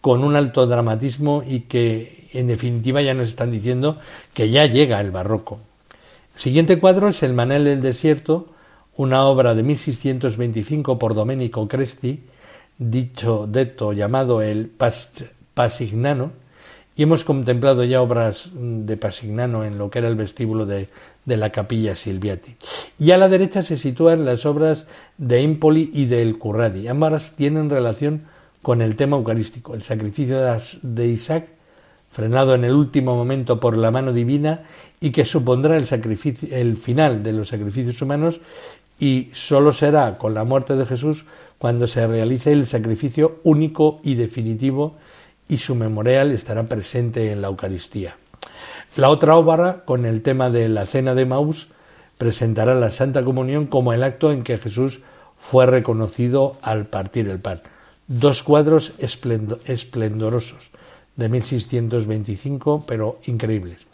con 0.00 0.24
un 0.24 0.34
alto 0.34 0.66
dramatismo 0.66 1.44
y 1.46 1.60
que, 1.60 2.28
en 2.32 2.46
definitiva, 2.46 3.02
ya 3.02 3.14
nos 3.14 3.28
están 3.28 3.50
diciendo 3.50 3.98
que 4.34 4.50
ya 4.50 4.66
llega 4.66 5.00
el 5.00 5.10
barroco. 5.10 5.60
El 6.34 6.40
siguiente 6.40 6.78
cuadro 6.78 7.08
es 7.08 7.22
El 7.22 7.34
Manel 7.34 7.64
del 7.64 7.82
Desierto, 7.82 8.48
una 8.96 9.24
obra 9.24 9.54
de 9.54 9.62
1625 9.62 10.98
por 10.98 11.14
Domenico 11.14 11.68
Cresti, 11.68 12.24
dicho 12.78 13.46
detto 13.46 13.92
llamado 13.92 14.42
el 14.42 14.70
Pasignano, 15.54 16.32
y 16.96 17.04
hemos 17.04 17.24
contemplado 17.24 17.84
ya 17.84 18.02
obras 18.02 18.50
de 18.54 18.96
Pasignano 18.96 19.64
en 19.64 19.78
lo 19.78 19.90
que 19.90 20.00
era 20.00 20.08
el 20.08 20.16
vestíbulo 20.16 20.66
de, 20.66 20.88
la 21.24 21.50
capilla 21.50 21.94
Silviati. 21.94 22.56
Y 22.98 23.12
a 23.12 23.18
la 23.18 23.28
derecha 23.28 23.62
se 23.62 23.76
sitúan 23.76 24.24
las 24.24 24.44
obras 24.44 24.86
de 25.16 25.40
Impoli 25.40 25.90
y 25.92 26.06
de 26.06 26.22
El 26.22 26.38
Curradi. 26.38 26.88
Ambas 26.88 27.32
tienen 27.32 27.70
relación 27.70 28.24
con 28.60 28.82
el 28.82 28.96
tema 28.96 29.16
eucarístico, 29.16 29.74
el 29.74 29.82
sacrificio 29.82 30.38
de 30.82 31.06
Isaac, 31.08 31.48
frenado 32.10 32.54
en 32.54 32.64
el 32.64 32.74
último 32.74 33.16
momento 33.16 33.58
por 33.58 33.76
la 33.76 33.90
mano 33.90 34.12
divina 34.12 34.64
y 35.00 35.10
que 35.10 35.24
supondrá 35.24 35.76
el, 35.76 35.86
sacrificio, 35.86 36.48
el 36.54 36.76
final 36.76 37.22
de 37.22 37.32
los 37.32 37.48
sacrificios 37.48 38.00
humanos 38.02 38.40
y 39.00 39.30
sólo 39.32 39.72
será 39.72 40.18
con 40.18 40.34
la 40.34 40.44
muerte 40.44 40.76
de 40.76 40.86
Jesús 40.86 41.24
cuando 41.58 41.86
se 41.86 42.06
realice 42.06 42.52
el 42.52 42.66
sacrificio 42.66 43.40
único 43.42 44.00
y 44.04 44.14
definitivo 44.14 44.96
y 45.52 45.58
su 45.58 45.74
memorial 45.74 46.32
estará 46.32 46.62
presente 46.62 47.30
en 47.30 47.42
la 47.42 47.48
Eucaristía. 47.48 48.16
La 48.96 49.10
otra 49.10 49.36
obra, 49.36 49.84
con 49.84 50.06
el 50.06 50.22
tema 50.22 50.48
de 50.48 50.66
la 50.70 50.86
Cena 50.86 51.14
de 51.14 51.26
Maús, 51.26 51.68
presentará 52.16 52.74
la 52.74 52.90
Santa 52.90 53.22
Comunión 53.22 53.66
como 53.66 53.92
el 53.92 54.02
acto 54.02 54.32
en 54.32 54.44
que 54.44 54.56
Jesús 54.56 55.00
fue 55.38 55.66
reconocido 55.66 56.52
al 56.62 56.86
partir 56.86 57.28
el 57.28 57.38
pan. 57.38 57.60
Dos 58.06 58.42
cuadros 58.42 58.94
esplendorosos 58.98 60.70
de 61.16 61.28
1625, 61.28 62.84
pero 62.88 63.18
increíbles. 63.26 63.86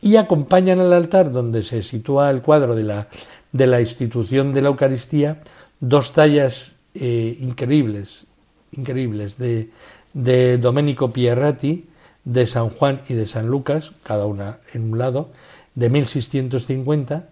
Y 0.00 0.16
acompañan 0.16 0.80
al 0.80 0.94
altar 0.94 1.30
donde 1.30 1.62
se 1.62 1.82
sitúa 1.82 2.30
el 2.30 2.40
cuadro 2.40 2.74
de 2.74 2.84
la, 2.84 3.08
de 3.52 3.66
la 3.66 3.82
institución 3.82 4.54
de 4.54 4.62
la 4.62 4.68
Eucaristía, 4.68 5.42
dos 5.78 6.14
tallas 6.14 6.72
eh, 6.94 7.36
increíbles, 7.38 8.24
increíbles 8.72 9.36
de, 9.36 9.68
de 10.14 10.58
Domenico 10.58 11.10
Pierrati, 11.10 11.88
de 12.24 12.46
San 12.46 12.68
Juan 12.68 13.00
y 13.08 13.14
de 13.14 13.26
San 13.26 13.48
Lucas, 13.48 13.92
cada 14.04 14.26
una 14.26 14.58
en 14.72 14.92
un 14.92 14.98
lado, 14.98 15.30
de 15.74 15.90
1650. 15.90 17.28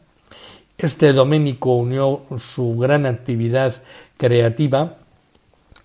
Este 0.79 1.13
Domenico 1.13 1.75
unió 1.75 2.23
su 2.39 2.77
gran 2.77 3.07
actividad 3.07 3.83
creativa 4.17 4.95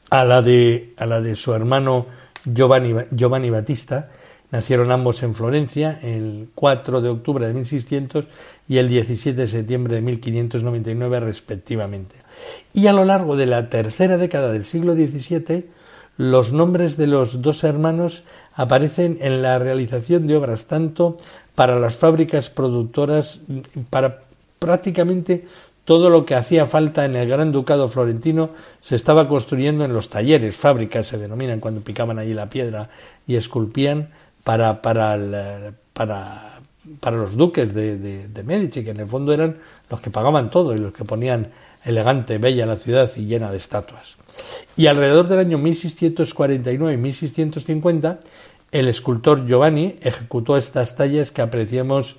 a 0.09 0.23
la 0.23 0.41
de, 0.41 0.93
a 0.97 1.05
la 1.05 1.21
de 1.21 1.35
su 1.35 1.53
hermano 1.53 2.05
Giovanni, 2.45 2.93
Giovanni 3.11 3.49
Battista. 3.49 4.09
Nacieron 4.51 4.91
ambos 4.91 5.21
en 5.23 5.35
Florencia 5.35 5.99
el 6.01 6.49
4 6.55 7.01
de 7.01 7.09
octubre 7.09 7.45
de 7.45 7.53
1600 7.53 8.27
y 8.69 8.77
el 8.77 8.87
17 8.87 9.41
de 9.41 9.47
septiembre 9.47 9.95
de 9.95 10.01
1599 10.01 11.19
respectivamente. 11.19 12.15
Y 12.73 12.87
a 12.87 12.93
lo 12.93 13.03
largo 13.05 13.35
de 13.35 13.47
la 13.47 13.69
tercera 13.69 14.17
década 14.17 14.51
del 14.51 14.65
siglo 14.65 14.93
XVII 14.93 15.65
los 16.17 16.51
nombres 16.53 16.97
de 16.97 17.07
los 17.07 17.41
dos 17.41 17.63
hermanos 17.63 18.23
aparecen 18.53 19.17
en 19.21 19.41
la 19.41 19.59
realización 19.59 20.27
de 20.27 20.37
obras 20.37 20.65
tanto 20.65 21.17
para 21.55 21.79
las 21.79 21.95
fábricas 21.95 22.49
productoras, 22.49 23.41
para 23.89 24.19
prácticamente 24.59 25.47
todo 25.83 26.09
lo 26.09 26.25
que 26.25 26.35
hacía 26.35 26.65
falta 26.65 27.05
en 27.05 27.15
el 27.15 27.29
Gran 27.29 27.51
Ducado 27.51 27.87
Florentino 27.87 28.49
se 28.81 28.95
estaba 28.95 29.27
construyendo 29.27 29.85
en 29.85 29.93
los 29.93 30.09
talleres, 30.09 30.55
fábricas 30.55 31.07
se 31.07 31.17
denominan 31.17 31.59
cuando 31.59 31.81
picaban 31.81 32.17
allí 32.17 32.33
la 32.33 32.49
piedra 32.49 32.89
y 33.27 33.35
esculpían 33.35 34.09
para, 34.43 34.81
para, 34.81 35.17
para, 35.93 36.59
para 36.99 37.17
los 37.17 37.35
duques 37.37 37.73
de, 37.73 37.97
de, 37.97 38.27
de 38.27 38.43
Medici, 38.43 38.83
que 38.83 38.91
en 38.91 38.99
el 38.99 39.07
fondo 39.07 39.31
eran 39.31 39.57
los 39.89 40.01
que 40.01 40.09
pagaban 40.09 40.49
todo 40.49 40.75
y 40.75 40.79
los 40.79 40.93
que 40.93 41.05
ponían 41.05 41.51
elegante, 41.85 42.37
bella 42.37 42.65
la 42.65 42.75
ciudad 42.75 43.11
y 43.15 43.25
llena 43.25 43.51
de 43.51 43.57
estatuas. 43.57 44.17
Y 44.75 44.87
alrededor 44.87 45.27
del 45.27 45.39
año 45.39 45.57
1649 45.57 46.93
y 46.93 46.97
1650, 46.97 48.19
el 48.71 48.87
escultor 48.89 49.47
Giovanni 49.47 49.97
ejecutó 50.01 50.57
estas 50.57 50.95
tallas 50.95 51.31
que 51.31 51.41
apreciamos 51.41 52.17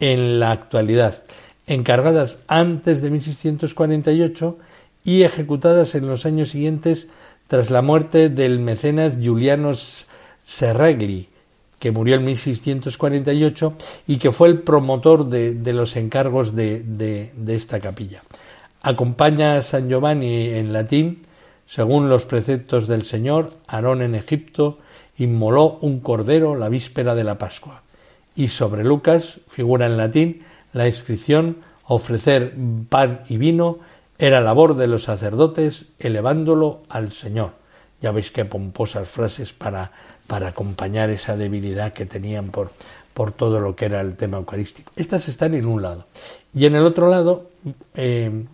en 0.00 0.40
la 0.40 0.50
actualidad, 0.50 1.22
encargadas 1.66 2.38
antes 2.48 3.02
de 3.02 3.10
1648 3.10 4.58
y 5.04 5.22
ejecutadas 5.22 5.94
en 5.94 6.08
los 6.08 6.26
años 6.26 6.50
siguientes 6.50 7.06
tras 7.46 7.70
la 7.70 7.82
muerte 7.82 8.30
del 8.30 8.58
mecenas 8.60 9.18
Giuliano 9.20 9.72
Serragli, 10.44 11.28
que 11.78 11.90
murió 11.90 12.16
en 12.16 12.24
1648 12.24 13.74
y 14.06 14.16
que 14.16 14.32
fue 14.32 14.48
el 14.48 14.60
promotor 14.60 15.28
de, 15.28 15.72
los 15.72 15.96
encargos 15.96 16.54
de, 16.54 17.32
esta 17.48 17.80
capilla. 17.80 18.22
Acompaña 18.82 19.56
a 19.56 19.62
San 19.62 19.88
Giovanni 19.88 20.50
en 20.50 20.72
latín, 20.72 21.26
según 21.66 22.08
los 22.08 22.26
preceptos 22.26 22.88
del 22.88 23.04
Señor, 23.04 23.50
Aarón 23.66 24.02
en 24.02 24.14
Egipto 24.14 24.78
inmoló 25.16 25.78
un 25.80 26.00
cordero 26.00 26.56
la 26.56 26.68
víspera 26.68 27.14
de 27.14 27.24
la 27.24 27.38
Pascua. 27.38 27.82
Y 28.34 28.48
sobre 28.48 28.84
Lucas 28.84 29.40
figura 29.48 29.86
en 29.86 29.96
latín 29.96 30.42
la 30.72 30.88
inscripción 30.88 31.58
ofrecer 31.86 32.54
pan 32.88 33.20
y 33.28 33.36
vino 33.36 33.78
era 34.18 34.40
labor 34.40 34.76
de 34.76 34.86
los 34.86 35.04
sacerdotes 35.04 35.86
elevándolo 35.98 36.82
al 36.88 37.12
Señor. 37.12 37.52
Ya 38.00 38.10
veis 38.10 38.30
qué 38.32 38.44
pomposas 38.44 39.08
frases 39.08 39.52
para 39.52 39.92
para 40.26 40.48
acompañar 40.48 41.10
esa 41.10 41.36
debilidad 41.36 41.92
que 41.92 42.06
tenían 42.06 42.50
por, 42.50 42.70
por 43.14 43.32
todo 43.32 43.60
lo 43.60 43.76
que 43.76 43.86
era 43.86 44.00
el 44.00 44.16
tema 44.16 44.38
eucarístico. 44.38 44.90
Estas 44.96 45.28
están 45.28 45.54
en 45.54 45.66
un 45.66 45.82
lado. 45.82 46.06
Y 46.54 46.66
en 46.66 46.74
el 46.74 46.84
otro 46.84 47.08
lado, 47.10 47.50
eh, 47.94 48.44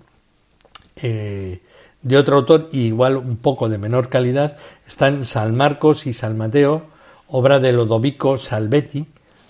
eh, 1.02 1.60
de 2.02 2.16
otro 2.16 2.36
autor, 2.36 2.68
igual 2.72 3.16
un 3.16 3.36
poco 3.36 3.68
de 3.68 3.78
menor 3.78 4.08
calidad, 4.08 4.56
están 4.86 5.24
San 5.24 5.56
Marcos 5.56 6.06
y 6.06 6.12
San 6.12 6.38
Mateo, 6.38 6.86
obra 7.28 7.58
de 7.58 7.72
Lodovico 7.72 8.36
Salvetti. 8.38 9.06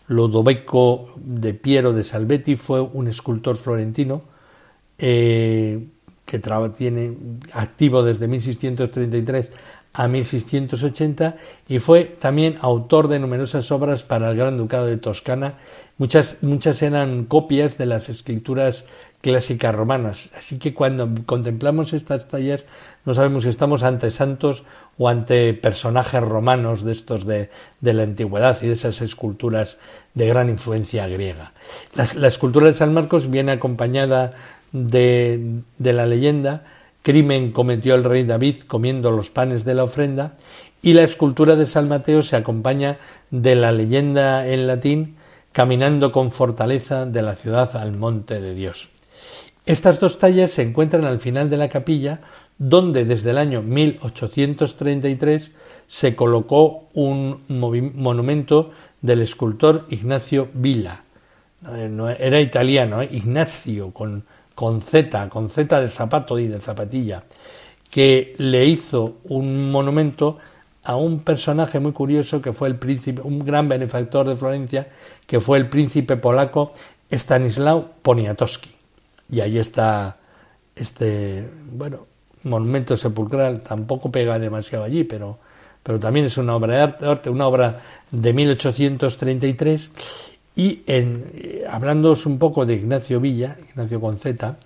Lodovico 0.09 1.11
de 1.17 1.53
Piero 1.53 1.93
de 1.93 2.03
Salvetti 2.05 2.57
fue 2.57 2.81
un 2.81 3.09
escultor 3.09 3.57
florentino 3.57 4.23
eh, 4.97 5.87
que 6.25 6.41
tiene 6.77 7.17
activo 7.53 8.03
desde 8.03 8.27
1633 8.27 9.51
a 9.95 10.09
1680 10.09 11.37
y 11.69 11.79
fue 11.79 12.05
también 12.05 12.57
autor 12.61 13.09
de 13.09 13.19
numerosas 13.19 13.71
obras 13.73 14.03
para 14.03 14.31
el 14.31 14.37
Gran 14.37 14.57
Ducado 14.57 14.87
de 14.87 14.97
Toscana. 14.97 15.55
Muchas, 15.97 16.37
muchas 16.43 16.83
eran 16.83 17.25
copias 17.25 17.79
de 17.79 17.87
las 17.87 18.09
escrituras 18.09 18.85
clásicas 19.21 19.75
romanas. 19.75 20.31
Así 20.37 20.59
que 20.59 20.75
cuando 20.75 21.09
contemplamos 21.27 21.93
estas 21.93 22.29
tallas 22.29 22.65
no 23.05 23.15
sabemos 23.15 23.45
si 23.45 23.49
estamos 23.49 23.83
ante 23.83 24.11
santos 24.11 24.65
o 24.99 25.09
ante 25.09 25.55
personajes 25.55 26.21
romanos 26.21 26.85
de 26.85 26.93
estos 26.93 27.27
de, 27.27 27.51
la 27.81 28.03
antigüedad 28.03 28.59
y 28.63 28.67
de 28.67 28.75
esas 28.75 29.01
esculturas 29.01 29.79
de 30.15 30.27
gran 30.27 30.49
influencia 30.49 31.07
griega. 31.09 31.53
La, 31.95 32.29
escultura 32.29 32.67
de 32.67 32.75
San 32.75 32.93
Marcos 32.93 33.31
viene 33.31 33.53
acompañada 33.53 34.31
de, 34.73 35.63
de 35.79 35.93
la 35.93 36.07
leyenda 36.07 36.65
crimen 37.03 37.53
cometió 37.53 37.95
el 37.95 38.05
rey 38.05 38.25
David 38.25 38.57
comiendo 38.67 39.11
los 39.11 39.31
panes 39.31 39.65
de 39.65 39.75
la 39.75 39.85
ofrenda 39.85 40.33
y 40.83 40.93
la 40.93 41.05
escultura 41.05 41.57
de 41.57 41.67
San 41.67 41.89
Mateo 41.89 42.23
se 42.23 42.37
acompaña 42.37 42.99
de 43.31 43.55
la 43.55 43.73
leyenda 43.73 44.47
en 44.47 44.67
latín 44.67 45.17
caminando 45.53 46.13
con 46.13 46.31
fortaleza 46.31 47.07
de 47.07 47.23
la 47.23 47.35
ciudad 47.35 47.77
al 47.77 47.93
monte 47.93 48.41
de 48.41 48.55
Dios. 48.55 48.91
Estas 49.69 50.01
dos 50.01 50.19
tallas 50.19 50.51
se 50.51 50.63
encuentran 50.63 51.05
al 51.05 51.21
final 51.21 51.51
de 51.51 51.57
la 51.59 51.69
capilla, 51.69 52.21
donde 52.59 53.05
desde 53.05 53.31
el 53.31 53.39
año 53.39 53.63
1833 53.63 55.53
se 55.87 56.17
colocó 56.17 56.89
un 56.95 57.43
monumento 57.49 58.73
del 59.01 59.21
escultor 59.21 59.87
Ignacio 59.91 60.49
Villa. 60.55 61.05
Eh, 61.71 62.17
era 62.19 62.41
italiano, 62.41 63.03
¿eh? 63.03 63.09
Ignacio, 63.13 63.93
con 63.93 64.25
con 64.59 64.83
Z, 64.83 65.29
con 65.29 65.51
Z 65.51 65.81
de 65.81 65.89
zapato 65.89 66.37
y 66.37 66.49
de 66.49 66.59
zapatilla, 66.59 67.23
que 67.93 68.35
le 68.39 68.67
hizo 68.67 69.19
un 69.23 69.71
monumento 69.71 70.39
a 70.83 70.97
un 70.97 71.21
personaje 71.21 71.79
muy 71.79 71.93
curioso 71.93 72.43
que 72.43 72.53
fue 72.53 72.67
el 72.67 72.75
príncipe, 72.75 73.21
un 73.23 73.39
gran 73.39 73.69
benefactor 73.69 74.29
de 74.29 74.35
Florencia, 74.35 74.89
que 75.29 75.39
fue 75.39 75.59
el 75.59 75.69
príncipe 75.69 76.17
polaco 76.17 76.73
Stanislaw 77.09 77.89
Poniatowski. 78.03 78.78
Y 79.31 79.41
ahí 79.41 79.59
está 79.59 80.19
este, 80.75 81.49
bueno, 81.73 82.07
monumento 82.45 82.97
sepulcral, 82.97 83.61
tampoco 83.61 84.11
pega 84.11 84.39
demasiado 84.39 84.85
allí, 84.85 85.05
pero, 85.05 85.39
pero 85.83 85.99
también 85.99 86.27
es 86.27 86.37
una 86.39 86.55
obra 86.55 86.75
de 86.75 87.07
arte, 87.07 87.31
una 87.31 87.47
obra 87.47 87.81
de 88.11 88.33
1833 88.33 89.91
y 90.57 90.83
en, 90.87 91.25
eh, 91.35 91.65
hablándoos 91.71 92.27
un 92.27 92.39
poco 92.39 92.65
de 92.67 92.75
Ignacio 92.75 93.21
Villa, 93.21 93.57
Ignacio 93.71 94.01
Conceta, 94.01 94.57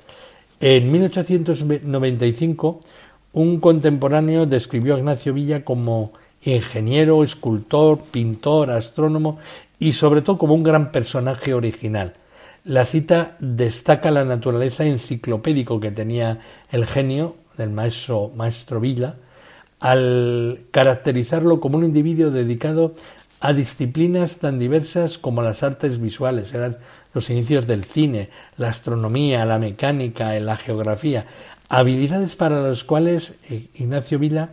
en 0.60 0.92
1895 0.92 2.80
un 3.32 3.60
contemporáneo 3.60 4.46
describió 4.46 4.94
a 4.94 4.98
Ignacio 4.98 5.32
Villa 5.32 5.64
como 5.64 6.12
ingeniero, 6.42 7.24
escultor, 7.24 7.98
pintor, 8.10 8.70
astrónomo 8.70 9.38
y 9.78 9.94
sobre 9.94 10.22
todo 10.22 10.38
como 10.38 10.54
un 10.54 10.62
gran 10.62 10.92
personaje 10.92 11.54
original. 11.54 12.14
La 12.64 12.86
cita 12.86 13.36
destaca 13.40 14.12
la 14.12 14.24
naturaleza 14.24 14.84
enciclopédico 14.84 15.80
que 15.80 15.90
tenía 15.90 16.38
el 16.70 16.86
genio 16.86 17.36
del 17.56 17.70
maestro, 17.70 18.30
maestro 18.36 18.80
al 19.80 20.60
caracterizarlo 20.70 21.58
como 21.58 21.78
un 21.78 21.84
individuo 21.84 22.30
dedicado 22.30 22.94
a 23.40 23.52
disciplinas 23.52 24.36
tan 24.36 24.60
diversas 24.60 25.18
como 25.18 25.42
las 25.42 25.64
artes 25.64 26.00
visuales, 26.00 26.54
eran 26.54 26.76
los 27.12 27.28
inicios 27.30 27.66
del 27.66 27.84
cine, 27.84 28.30
la 28.56 28.68
astronomía, 28.68 29.44
la 29.44 29.58
mecánica, 29.58 30.38
la 30.38 30.56
geografía, 30.56 31.26
habilidades 31.68 32.36
para 32.36 32.62
las 32.62 32.84
cuales 32.84 33.34
eh, 33.50 33.66
Ignacio 33.74 34.20
Vila 34.20 34.50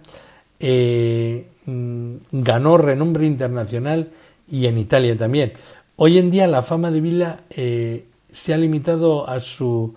eh, 0.59 1.47
mm, 1.67 2.15
ganó 2.31 2.79
renombre 2.79 3.27
internacional 3.27 4.09
y 4.51 4.65
en 4.65 4.79
Italia 4.79 5.15
también. 5.15 5.53
Hoy 6.01 6.17
en 6.17 6.31
día 6.31 6.47
la 6.47 6.63
fama 6.63 6.91
de 6.91 7.01
Vila 7.01 7.41
eh, 7.49 8.05
se 8.31 8.53
ha 8.53 8.57
limitado 8.57 9.29
a 9.29 9.41
su 9.41 9.95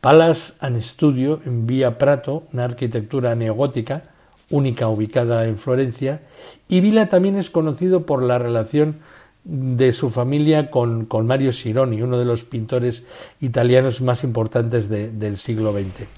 Palace 0.00 0.54
and 0.60 0.80
Studio 0.80 1.42
en 1.44 1.66
Vía 1.66 1.98
Prato, 1.98 2.44
una 2.54 2.64
arquitectura 2.64 3.34
neogótica, 3.34 4.14
única 4.48 4.88
ubicada 4.88 5.46
en 5.46 5.58
Florencia, 5.58 6.22
y 6.68 6.80
Vila 6.80 7.10
también 7.10 7.36
es 7.36 7.50
conocido 7.50 8.06
por 8.06 8.22
la 8.22 8.38
relación 8.38 9.00
de 9.44 9.92
su 9.92 10.08
familia 10.08 10.70
con, 10.70 11.06
Mario 11.26 11.52
Sironi, 11.52 12.00
uno 12.00 12.18
de 12.18 12.24
los 12.24 12.44
pintores 12.44 13.02
italianos 13.42 14.00
más 14.00 14.24
importantes 14.24 14.88
del 14.88 15.36
siglo 15.36 15.74
XX. 15.74 16.08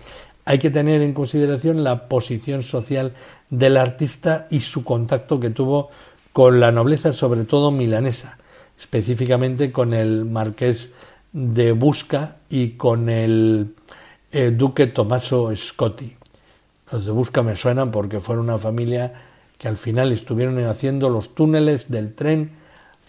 Hay 0.44 0.60
que 0.60 0.70
tener 0.70 1.02
en 1.02 1.12
consideración 1.12 1.82
la 1.82 2.08
posición 2.08 2.62
social 2.62 3.14
del 3.50 3.78
artista 3.78 4.46
y 4.52 4.60
su 4.60 4.84
contacto 4.84 5.40
que 5.40 5.50
tuvo 5.50 5.88
con 6.32 6.60
la 6.60 6.70
nobleza, 6.70 7.12
sobre 7.12 7.42
todo 7.42 7.72
milanesa, 7.72 8.38
específicamente 8.78 9.72
con 9.72 9.94
el 9.94 10.24
marqués 10.24 10.90
de 11.32 11.72
Busca 11.72 12.36
y 12.48 12.70
con 12.70 13.08
el 13.08 13.74
eh, 14.32 14.50
duque 14.50 14.86
Tommaso 14.86 15.54
Scotti. 15.54 16.16
Los 16.92 17.06
de 17.06 17.12
Busca 17.12 17.42
me 17.42 17.56
suenan 17.56 17.90
porque 17.90 18.20
fueron 18.20 18.44
una 18.44 18.58
familia 18.58 19.12
que 19.58 19.68
al 19.68 19.76
final 19.76 20.12
estuvieron 20.12 20.62
haciendo 20.64 21.08
los 21.08 21.34
túneles 21.34 21.90
del 21.90 22.14
tren 22.14 22.52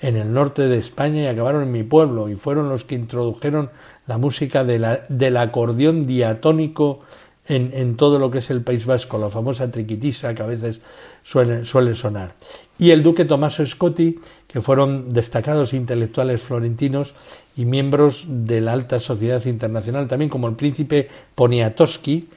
en 0.02 0.18
el 0.18 0.34
norte 0.34 0.68
de 0.68 0.78
España 0.78 1.24
y 1.24 1.28
acabaron 1.28 1.64
en 1.64 1.72
mi 1.72 1.84
pueblo 1.84 2.30
y 2.30 2.36
fueron 2.36 2.70
los 2.70 2.84
que 2.84 2.96
introdujeron 2.96 3.70
la 4.08 4.18
música 4.18 4.64
del 4.64 5.38
acordeón 5.38 6.06
diatónico 6.06 7.02
en, 7.48 7.96
todo 7.96 8.20
lo 8.20 8.32
que 8.32 8.40
es 8.40 8.50
el 8.50 8.62
País 8.62 8.86
Vasco, 8.86 9.18
la 9.18 9.30
famosa 9.30 9.70
triquitisa 9.70 10.34
que 10.34 10.44
a 10.44 10.48
veces 10.48 10.80
suele, 11.24 11.66
suele 11.66 11.96
sonar. 11.96 12.34
Y 12.78 12.92
el 12.92 13.04
duque 13.04 13.26
Tommaso 13.26 13.66
Scotti, 13.66 14.20
que 14.48 14.62
fueron 14.62 15.14
destacados 15.14 15.74
intelectuales 15.74 16.42
florentinos 16.42 17.14
y 17.56 17.66
miembros 17.66 18.26
de 18.28 18.62
la 18.62 18.74
alta 18.74 19.00
sociedad 19.00 19.46
internacional, 19.46 20.08
también 20.08 20.30
como 20.30 20.48
el 20.48 20.56
príncipe 20.56 21.10
Poniatowski 21.36 22.28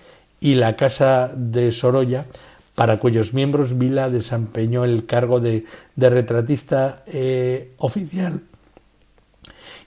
y 0.41 0.55
la 0.55 0.77
casa 0.77 1.33
de 1.35 1.73
Sorolla, 1.73 2.27
para 2.75 2.99
cuyos 2.99 3.35
miembros 3.35 3.77
Vila 3.77 4.09
desempeñó 4.09 4.85
el 4.85 5.05
cargo 5.05 5.41
de, 5.41 5.65
retratista 5.97 7.03
eh, 7.07 7.73
oficial. 7.79 8.43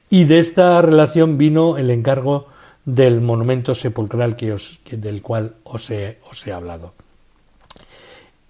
Y 0.09 0.25
de 0.25 0.39
esta 0.39 0.81
relación 0.81 1.37
vino 1.37 1.77
el 1.77 1.89
encargo 1.89 2.50
del 2.85 3.21
monumento 3.21 3.75
sepulcral 3.75 4.35
que 4.35 4.53
os, 4.53 4.79
del 4.89 5.21
cual 5.21 5.55
os 5.63 5.89
he, 5.89 6.19
os 6.29 6.45
he 6.47 6.51
hablado. 6.51 6.93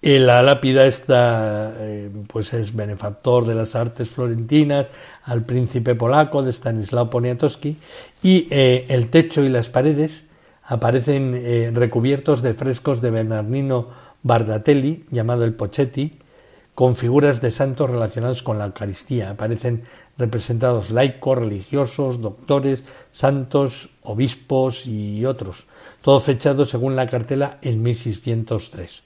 Eh, 0.00 0.18
la 0.18 0.42
lápida 0.42 0.86
esta 0.86 1.74
eh, 1.78 2.10
pues 2.26 2.52
es 2.54 2.74
benefactor 2.74 3.46
de 3.46 3.54
las 3.54 3.76
artes 3.76 4.08
florentinas 4.10 4.88
al 5.24 5.44
príncipe 5.44 5.94
polaco 5.94 6.42
de 6.42 6.52
Stanislao 6.52 7.08
Poniatowski 7.08 7.76
y 8.22 8.48
el 8.50 9.10
techo 9.10 9.44
y 9.44 9.48
las 9.48 9.68
paredes 9.68 10.24
aparecen 10.64 11.74
recubiertos 11.74 12.42
de 12.42 12.54
frescos 12.54 13.00
de 13.00 13.10
Bernardino 13.10 13.88
Bardatelli, 14.22 15.04
llamado 15.10 15.44
el 15.44 15.54
Pochetti, 15.54 16.18
con 16.74 16.96
figuras 16.96 17.40
de 17.40 17.50
santos 17.50 17.90
relacionados 17.90 18.42
con 18.42 18.58
la 18.58 18.66
Eucaristía. 18.66 19.30
Aparecen 19.30 19.84
representados 20.16 20.90
laicos, 20.90 21.38
religiosos, 21.38 22.20
doctores, 22.20 22.84
santos, 23.12 23.90
obispos 24.02 24.86
y 24.86 25.24
otros, 25.24 25.66
todo 26.02 26.20
fechado 26.20 26.66
según 26.66 26.96
la 26.96 27.08
cartela 27.08 27.58
en 27.62 27.82
1603. 27.82 29.02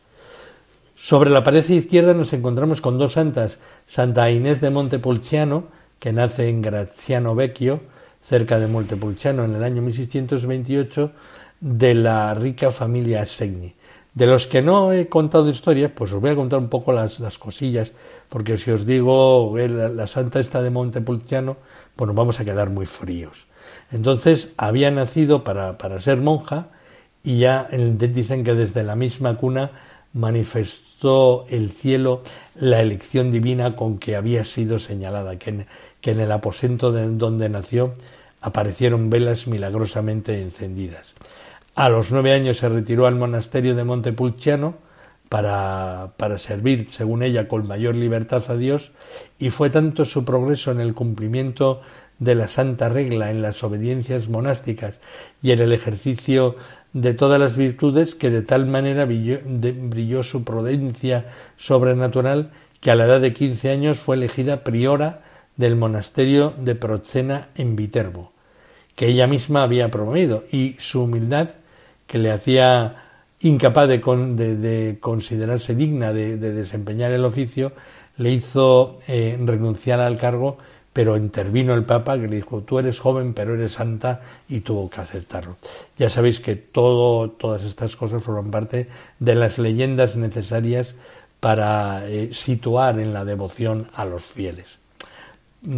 Sobre 0.95 1.31
la 1.31 1.45
pared 1.45 1.69
izquierda 1.69 2.15
nos 2.15 2.33
encontramos 2.33 2.81
con 2.81 2.99
dos 2.99 3.13
santas, 3.13 3.59
Santa 3.87 4.31
Inés 4.31 4.63
de 4.63 4.71
Montepulciano, 4.71 5.65
que 5.99 6.13
nace 6.13 6.49
en 6.49 6.63
Graziano 6.63 7.35
Vecchio, 7.35 7.81
cerca 8.23 8.59
de 8.59 8.67
Montepulciano, 8.67 9.45
en 9.45 9.55
el 9.55 9.63
año 9.63 9.83
1628, 9.83 11.13
de 11.61 11.95
la 11.95 12.33
rica 12.35 12.73
familia 12.73 13.27
Segni. 13.27 13.75
De 14.15 14.27
los 14.27 14.47
que 14.47 14.63
no 14.63 14.95
he 14.95 15.09
contado 15.09 15.51
historias, 15.51 15.93
pues 15.95 16.11
os 16.15 16.21
voy 16.23 16.31
a 16.31 16.35
contar 16.37 16.59
un 16.59 16.71
poco 16.71 16.93
las, 16.93 17.21
las 17.21 17.39
cosillas, 17.39 17.93
porque 18.31 18.57
si 18.57 18.71
os 18.71 18.87
digo 18.87 19.55
la, 19.55 19.91
la 19.91 20.07
santa 20.07 20.41
esta 20.41 20.63
de 20.63 20.71
Montepulciano, 20.71 21.59
pues 21.95 22.07
nos 22.07 22.17
vamos 22.17 22.41
a 22.41 22.45
quedar 22.47 22.71
muy 22.71 22.87
fríos. 22.87 23.47
Entonces 23.91 24.55
había 24.57 24.91
nacido 24.91 25.45
para, 25.45 25.79
para 25.79 26.01
ser 26.01 26.19
monja 26.19 26.69
y 27.23 27.39
ya 27.39 27.69
dicen 27.71 28.45
que 28.45 28.55
desde 28.55 28.85
la 28.85 28.97
misma 28.97 29.37
cuna 29.37 29.73
manifestó 30.13 31.45
el 31.51 31.73
cielo 31.73 32.23
la 32.55 32.81
elección 32.81 33.31
divina 33.31 33.77
con 33.77 33.99
que 33.99 34.17
había 34.17 34.45
sido 34.45 34.79
señalada, 34.79 35.39
que 35.39 35.51
en, 35.51 35.67
que 36.01 36.13
en 36.13 36.21
el 36.21 36.33
aposento 36.33 36.93
de 36.93 37.11
donde 37.11 37.49
nació 37.49 37.93
aparecieron 38.41 39.11
velas 39.11 39.47
milagrosamente 39.47 40.41
encendidas. 40.41 41.15
A 41.75 41.89
los 41.89 42.11
nueve 42.13 42.33
años 42.33 42.59
se 42.59 42.69
retiró 42.69 43.07
al 43.07 43.17
monasterio 43.17 43.75
de 43.75 43.85
Montepulciano 43.85 44.77
para, 45.29 46.13
para 46.17 46.39
servir, 46.39 46.89
según 46.91 47.23
ella, 47.23 47.49
con 47.49 47.67
mayor 47.67 47.97
libertad 47.97 48.45
a 48.49 48.57
Dios, 48.57 48.93
y 49.39 49.51
fue 49.51 49.69
tanto 49.69 50.05
su 50.05 50.25
progreso 50.25 50.71
en 50.71 50.81
el 50.81 50.95
cumplimiento 50.95 51.83
de 52.19 52.35
la 52.35 52.49
santa 52.49 52.89
regla, 52.89 53.31
en 53.31 53.43
las 53.43 53.63
obediencias 53.63 54.29
monásticas 54.29 54.95
y 55.43 55.53
en 55.53 55.61
el 55.61 55.73
ejercicio 55.73 56.57
de 56.93 57.13
todas 57.13 57.39
las 57.39 57.57
virtudes 57.57 58.15
que 58.15 58.31
de 58.31 58.41
tal 58.41 58.67
manera 58.67 59.05
brilló, 59.05 60.23
su 60.23 60.45
prudencia 60.45 61.27
sobrenatural 61.59 62.53
que 62.81 62.91
a 62.91 62.95
la 62.95 63.05
edad 63.05 63.21
de 63.21 63.35
quince 63.35 63.71
años 63.71 63.99
fue 63.99 64.17
elegida 64.17 64.65
priora 64.65 65.23
del 65.57 65.77
monasterio 65.77 66.55
de 66.57 66.75
Procena 66.75 67.49
en 67.55 67.77
Viterbo, 67.77 68.33
que 68.95 69.09
ella 69.09 69.27
misma 69.27 69.63
había 69.63 69.91
promovido, 69.91 70.45
y 70.51 70.77
su 70.79 71.03
humildad 71.03 71.51
que 72.07 72.19
le 72.19 72.31
hacía 72.31 73.03
incapaz 73.41 73.89
de, 73.89 73.99
de, 73.99 74.99
considerarse 74.99 75.75
digna 75.75 76.13
de, 76.13 76.37
desempeñar 76.39 77.13
el 77.13 77.25
oficio, 77.25 77.73
le 78.17 78.33
hizo 78.33 78.99
eh, 79.07 79.39
renunciar 79.45 80.01
al 80.01 80.17
cargo, 80.17 80.57
pero 80.97 81.19
intervino 81.19 81.75
el 81.75 81.85
Papa 81.85 82.19
que 82.19 82.27
le 82.27 82.37
dijo, 82.37 82.63
tú 82.63 82.79
eres 82.79 83.01
joven, 83.01 83.35
pero 83.35 83.53
eres 83.53 83.75
santa, 83.75 84.23
y 84.49 84.61
tuvo 84.61 84.89
que 84.89 85.03
aceptarlo. 85.03 85.57
Ya 85.99 86.09
sabéis 86.09 86.41
que 86.41 86.57
todo, 86.57 87.29
todas 87.29 87.65
estas 87.65 87.97
cosas 87.97 88.23
forman 88.23 88.51
parte 88.51 88.89
de 89.19 89.35
las 89.35 89.59
leyendas 89.59 90.17
necesarias 90.17 90.95
para 91.39 92.09
eh, 92.09 92.33
situar 92.33 92.99
en 92.99 93.13
la 93.13 93.27
devoción 93.27 93.89
a 93.93 94.07
los 94.07 94.23
fieles. 94.23 94.79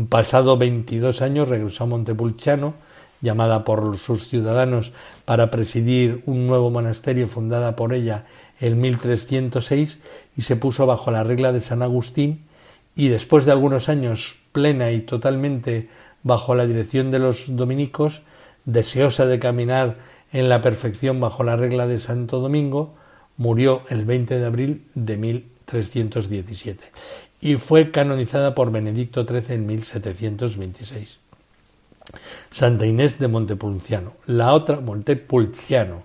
Pasado 0.08 0.56
22 0.56 1.20
años 1.20 1.48
regresó 1.48 1.82
a 1.82 1.88
Montepulciano, 1.88 2.74
llamada 3.20 3.64
por 3.64 3.98
sus 3.98 4.28
ciudadanos 4.28 4.92
para 5.24 5.50
presidir 5.50 6.22
un 6.26 6.46
nuevo 6.46 6.70
monasterio 6.70 7.26
fundada 7.26 7.74
por 7.74 7.92
ella 7.92 8.26
en 8.60 8.80
1306 8.80 9.98
y 10.36 10.42
se 10.42 10.54
puso 10.54 10.86
bajo 10.86 11.10
la 11.10 11.24
regla 11.24 11.50
de 11.50 11.60
San 11.60 11.82
Agustín 11.82 12.44
y 12.94 13.08
después 13.08 13.44
de 13.46 13.50
algunos 13.50 13.88
años 13.88 14.36
plena 14.58 14.90
y 14.90 15.02
totalmente 15.02 15.88
bajo 16.24 16.56
la 16.56 16.66
dirección 16.66 17.12
de 17.12 17.20
los 17.20 17.44
dominicos, 17.46 18.22
deseosa 18.64 19.24
de 19.26 19.38
caminar 19.38 19.98
en 20.32 20.48
la 20.48 20.62
perfección 20.62 21.20
bajo 21.20 21.44
la 21.44 21.54
regla 21.54 21.86
de 21.86 22.00
Santo 22.00 22.40
Domingo, 22.40 22.96
murió 23.36 23.82
el 23.88 24.04
20 24.04 24.36
de 24.36 24.44
abril 24.44 24.84
de 24.96 25.16
1317 25.16 26.90
y 27.40 27.54
fue 27.54 27.92
canonizada 27.92 28.56
por 28.56 28.72
Benedicto 28.72 29.24
XIII 29.24 29.54
en 29.54 29.66
1726. 29.68 31.20
Santa 32.50 32.84
Inés 32.84 33.20
de 33.20 33.28
Montepulciano, 33.28 34.14
la 34.26 34.54
otra 34.54 34.80
Montepulciano, 34.80 36.02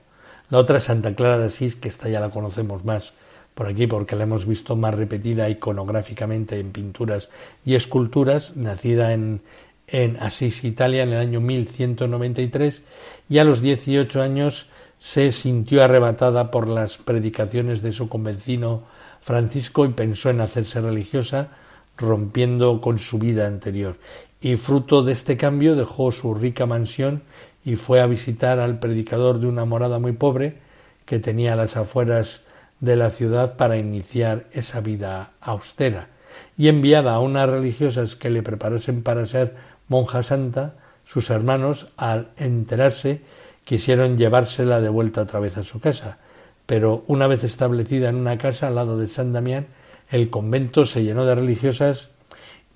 la 0.52 0.60
otra 0.60 0.80
Santa 0.80 1.16
Clara 1.16 1.40
de 1.40 1.48
Asís, 1.48 1.76
que 1.76 1.90
esta 1.90 2.08
ya 2.08 2.20
la 2.20 2.30
conocemos 2.30 2.86
más 2.86 3.14
por 3.56 3.68
aquí 3.68 3.88
porque 3.88 4.16
la 4.16 4.24
hemos 4.24 4.46
visto 4.46 4.76
más 4.76 4.94
repetida 4.96 5.50
iconográficamente 5.50 6.60
en 6.60 6.72
pinturas 6.72 7.30
y 7.66 7.76
esculturas, 7.76 8.56
nacida 8.56 9.14
en, 9.14 9.42
en 9.88 10.18
Asís, 10.18 10.64
Italia, 10.64 11.04
en 11.04 11.10
el 11.10 11.20
año 11.20 11.42
1193, 11.42 12.82
y 13.30 13.38
a 13.38 13.44
los 13.44 13.62
18 13.62 14.22
años 14.22 14.68
se 15.00 15.32
sintió 15.32 15.84
arrebatada 15.84 16.50
por 16.50 16.68
las 16.68 16.98
predicaciones 16.98 17.82
de 17.82 17.92
su 17.92 18.08
convencino 18.08 18.84
Francisco 19.22 19.86
y 19.86 19.90
pensó 19.90 20.30
en 20.30 20.42
hacerse 20.42 20.82
religiosa, 20.82 21.50
rompiendo 21.98 22.82
con 22.82 23.00
su 23.00 23.20
vida 23.20 23.48
anterior. 23.48 23.98
Y 24.42 24.56
fruto 24.56 25.04
de 25.04 25.14
este 25.14 25.38
cambio 25.38 25.76
dejó 25.76 26.12
su 26.12 26.34
rica 26.34 26.66
mansión 26.66 27.24
y 27.64 27.76
fue 27.76 28.02
a 28.02 28.08
visitar 28.08 28.60
al 28.60 28.80
predicador 28.80 29.40
de 29.40 29.48
una 29.48 29.66
morada 29.66 30.00
muy 30.00 30.12
pobre 30.14 30.58
que 31.06 31.20
tenía 31.20 31.54
a 31.54 31.56
las 31.58 31.78
afueras 31.78 32.43
de 32.84 32.98
la 32.98 33.12
ciudad 33.12 33.56
para 33.56 33.78
iniciar 33.78 34.44
esa 34.52 34.82
vida 34.82 35.32
austera 35.40 36.10
y 36.58 36.68
enviada 36.68 37.14
a 37.14 37.20
unas 37.20 37.50
religiosas 37.50 38.18
que 38.18 38.30
le 38.30 38.44
preparasen 38.44 39.04
para 39.04 39.26
ser 39.26 39.56
monja 39.88 40.22
santa, 40.22 40.74
sus 41.06 41.30
hermanos, 41.30 41.88
al 41.96 42.32
enterarse, 42.36 43.22
quisieron 43.64 44.18
llevársela 44.18 44.82
de 44.82 44.90
vuelta 44.90 45.22
otra 45.22 45.40
vez 45.40 45.58
a 45.58 45.64
su 45.64 45.80
casa, 45.80 46.18
pero 46.66 47.06
una 47.08 47.28
vez 47.28 47.46
establecida 47.46 48.10
en 48.10 48.16
una 48.16 48.38
casa 48.38 48.68
al 48.68 48.76
lado 48.76 48.98
de 48.98 49.08
San 49.08 49.32
Damián, 49.32 49.68
el 50.10 50.30
convento 50.30 50.86
se 50.86 51.06
llenó 51.06 51.26
de 51.26 51.36
religiosas 51.36 52.10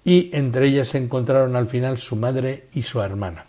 y 0.06 0.30
entre 0.32 0.68
ellas 0.68 0.88
se 0.88 1.00
encontraron 1.00 1.58
al 1.58 1.68
final 1.68 1.98
su 1.98 2.16
madre 2.16 2.68
y 2.74 2.84
su 2.84 3.02
hermana. 3.02 3.46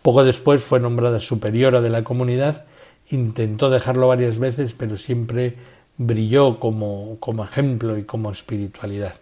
Poco 0.00 0.24
después 0.24 0.62
fue 0.62 0.80
nombrada 0.80 1.20
superiora 1.20 1.82
de 1.82 1.90
la 1.90 2.04
comunidad, 2.04 2.64
intentó 3.10 3.68
dejarlo 3.68 4.08
varias 4.08 4.38
veces, 4.38 4.72
pero 4.72 4.96
siempre 4.96 5.73
brilló 5.96 6.58
como, 6.58 7.16
como 7.20 7.44
ejemplo 7.44 7.98
y 7.98 8.04
como 8.04 8.30
espiritualidad. 8.30 9.14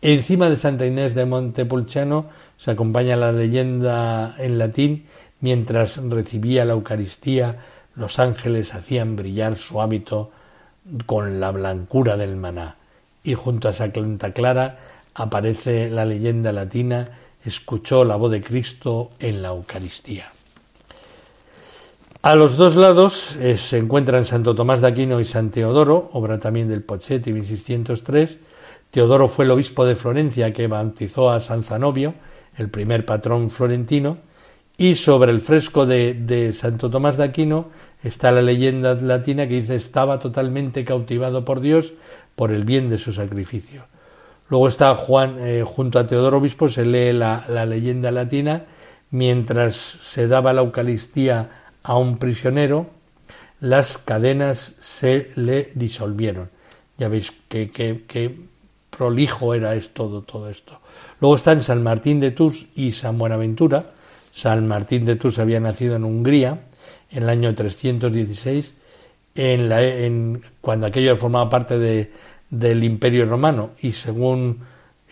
Encima 0.00 0.48
de 0.48 0.56
Santa 0.56 0.86
Inés 0.86 1.14
de 1.14 1.24
Montepulciano 1.24 2.26
se 2.56 2.70
acompaña 2.70 3.16
la 3.16 3.32
leyenda 3.32 4.34
en 4.38 4.58
latín 4.58 5.06
mientras 5.40 5.96
recibía 5.96 6.64
la 6.64 6.74
Eucaristía, 6.74 7.64
los 7.94 8.18
ángeles 8.18 8.74
hacían 8.74 9.16
brillar 9.16 9.56
su 9.56 9.80
hábito 9.80 10.30
con 11.06 11.40
la 11.40 11.50
blancura 11.50 12.16
del 12.16 12.36
maná. 12.36 12.76
Y 13.22 13.34
junto 13.34 13.68
a 13.68 13.72
Santa 13.72 14.32
Clara 14.32 14.78
aparece 15.14 15.90
la 15.90 16.04
leyenda 16.04 16.52
latina, 16.52 17.10
escuchó 17.44 18.04
la 18.04 18.16
voz 18.16 18.30
de 18.30 18.42
Cristo 18.42 19.10
en 19.18 19.42
la 19.42 19.48
Eucaristía. 19.48 20.30
A 22.28 22.34
los 22.34 22.58
dos 22.58 22.76
lados 22.76 23.36
eh, 23.36 23.56
se 23.56 23.78
encuentran 23.78 24.26
Santo 24.26 24.54
Tomás 24.54 24.82
de 24.82 24.88
Aquino 24.88 25.18
y 25.18 25.24
San 25.24 25.48
Teodoro, 25.48 26.10
obra 26.12 26.38
también 26.38 26.68
del 26.68 26.82
Pochetti 26.82 27.32
1603. 27.32 28.36
Teodoro 28.90 29.28
fue 29.28 29.46
el 29.46 29.50
obispo 29.50 29.86
de 29.86 29.96
Florencia 29.96 30.52
que 30.52 30.66
bautizó 30.66 31.30
a 31.30 31.40
San 31.40 31.62
Zanovio, 31.62 32.12
el 32.58 32.68
primer 32.68 33.06
patrón 33.06 33.48
florentino, 33.48 34.18
y 34.76 34.96
sobre 34.96 35.32
el 35.32 35.40
fresco 35.40 35.86
de, 35.86 36.12
de 36.12 36.52
Santo 36.52 36.90
Tomás 36.90 37.16
de 37.16 37.24
Aquino 37.24 37.70
está 38.04 38.30
la 38.30 38.42
leyenda 38.42 38.94
latina 38.96 39.48
que 39.48 39.62
dice 39.62 39.76
estaba 39.76 40.20
totalmente 40.20 40.84
cautivado 40.84 41.46
por 41.46 41.60
Dios 41.60 41.94
por 42.36 42.52
el 42.52 42.66
bien 42.66 42.90
de 42.90 42.98
su 42.98 43.14
sacrificio. 43.14 43.86
Luego 44.50 44.68
está 44.68 44.94
Juan, 44.96 45.36
eh, 45.38 45.64
junto 45.66 45.98
a 45.98 46.06
Teodoro 46.06 46.36
Obispo, 46.36 46.68
se 46.68 46.84
lee 46.84 47.14
la, 47.14 47.46
leyenda 47.64 48.10
latina, 48.10 48.66
mientras 49.10 49.76
se 49.76 50.28
daba 50.28 50.52
la 50.52 50.60
Eucaristía 50.60 51.52
a 51.88 51.96
un 51.96 52.18
prisionero, 52.18 52.86
las 53.60 53.96
cadenas 53.96 54.74
se 54.78 55.30
le 55.36 55.72
disolvieron. 55.74 56.50
Ya 56.98 57.08
veis 57.08 57.32
qué 57.48 58.36
prolijo 58.90 59.54
era 59.54 59.74
esto, 59.74 60.22
todo 60.26 60.50
esto. 60.50 60.80
Luego 61.18 61.36
están 61.36 61.62
San 61.62 61.82
Martín 61.82 62.20
de 62.20 62.30
Tours 62.30 62.66
y 62.76 62.92
San 62.92 63.16
Buenaventura. 63.16 63.86
San 64.32 64.68
Martín 64.68 65.06
de 65.06 65.16
Tours 65.16 65.38
había 65.38 65.60
nacido 65.60 65.96
en 65.96 66.04
Hungría 66.04 66.60
en 67.10 67.22
el 67.22 67.28
año 67.30 67.54
316, 67.54 68.74
en 69.34 69.70
la, 69.70 69.82
en, 69.82 70.42
cuando 70.60 70.86
aquello 70.86 71.16
formaba 71.16 71.48
parte 71.48 71.78
de, 71.78 72.12
del 72.50 72.84
Imperio 72.84 73.24
Romano 73.24 73.70
y 73.80 73.92
según 73.92 74.58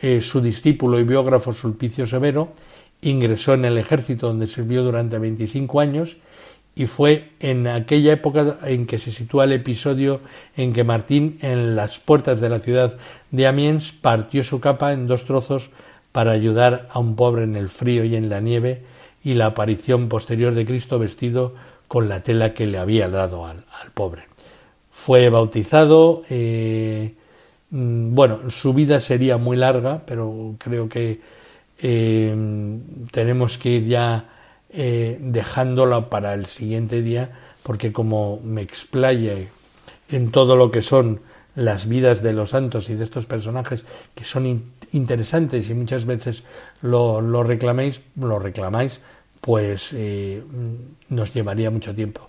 eh, 0.02 0.20
su 0.20 0.42
discípulo 0.42 1.00
y 1.00 1.04
biógrafo 1.04 1.54
Sulpicio 1.54 2.06
Severo, 2.06 2.52
ingresó 3.00 3.54
en 3.54 3.64
el 3.64 3.78
ejército 3.78 4.26
donde 4.26 4.46
sirvió 4.46 4.82
durante 4.82 5.18
25 5.18 5.80
años 5.80 6.18
y 6.76 6.86
fue 6.86 7.30
en 7.40 7.66
aquella 7.66 8.12
época 8.12 8.58
en 8.62 8.86
que 8.86 9.00
se 9.00 9.10
sitúa 9.10 9.44
el 9.44 9.52
episodio 9.52 10.20
en 10.56 10.72
que 10.72 10.84
Martín 10.84 11.38
en 11.42 11.74
las 11.74 11.98
puertas 11.98 12.40
de 12.40 12.48
la 12.48 12.60
ciudad 12.60 12.96
de 13.32 13.46
Amiens 13.48 13.90
partió 13.90 14.44
su 14.44 14.60
capa 14.60 14.92
en 14.92 15.08
dos 15.08 15.24
trozos 15.24 15.70
para 16.12 16.30
ayudar 16.30 16.86
a 16.92 17.00
un 17.00 17.16
pobre 17.16 17.42
en 17.42 17.56
el 17.56 17.68
frío 17.68 18.04
y 18.04 18.14
en 18.14 18.28
la 18.28 18.40
nieve 18.40 18.82
y 19.24 19.34
la 19.34 19.46
aparición 19.46 20.08
posterior 20.08 20.54
de 20.54 20.66
Cristo 20.66 21.00
vestido 21.00 21.54
con 21.88 22.08
la 22.08 22.20
tela 22.20 22.54
que 22.54 22.66
le 22.66 22.78
había 22.78 23.08
dado 23.08 23.46
al 23.46 23.64
pobre 23.92 24.36
fue 24.96 25.28
bautizado. 25.28 26.22
Eh, 26.30 27.14
mm, 27.70 28.14
bueno, 28.14 28.50
su 28.50 28.72
vida 28.72 28.98
sería 28.98 29.36
muy 29.36 29.56
larga, 29.56 30.02
pero 30.06 30.56
creo 30.58 30.88
que 30.88 31.20
eh, 31.78 32.34
tenemos 33.12 33.58
que 33.58 33.68
ir 33.68 33.86
ya 33.86 34.24
eh, 34.76 35.16
dejándola 35.20 36.10
para 36.10 36.34
el 36.34 36.46
siguiente 36.46 37.00
día, 37.02 37.30
porque 37.62 37.92
como 37.92 38.40
me 38.44 38.60
explaye 38.62 39.48
en 40.10 40.30
todo 40.30 40.54
lo 40.54 40.70
que 40.70 40.82
son 40.82 41.20
las 41.54 41.88
vidas 41.88 42.22
de 42.22 42.34
los 42.34 42.50
santos 42.50 42.90
y 42.90 42.94
de 42.94 43.04
estos 43.04 43.24
personajes 43.24 43.86
que 44.14 44.26
son 44.26 44.70
interesantes 44.92 45.70
y 45.70 45.74
muchas 45.74 46.04
veces 46.04 46.42
lo, 46.82 47.22
lo 47.22 47.42
reclaméis, 47.42 48.02
lo 48.16 48.38
reclamáis, 48.38 49.00
pues 49.40 49.92
eh, 49.94 50.42
nos 51.08 51.32
llevaría 51.32 51.70
mucho 51.70 51.94
tiempo. 51.94 52.28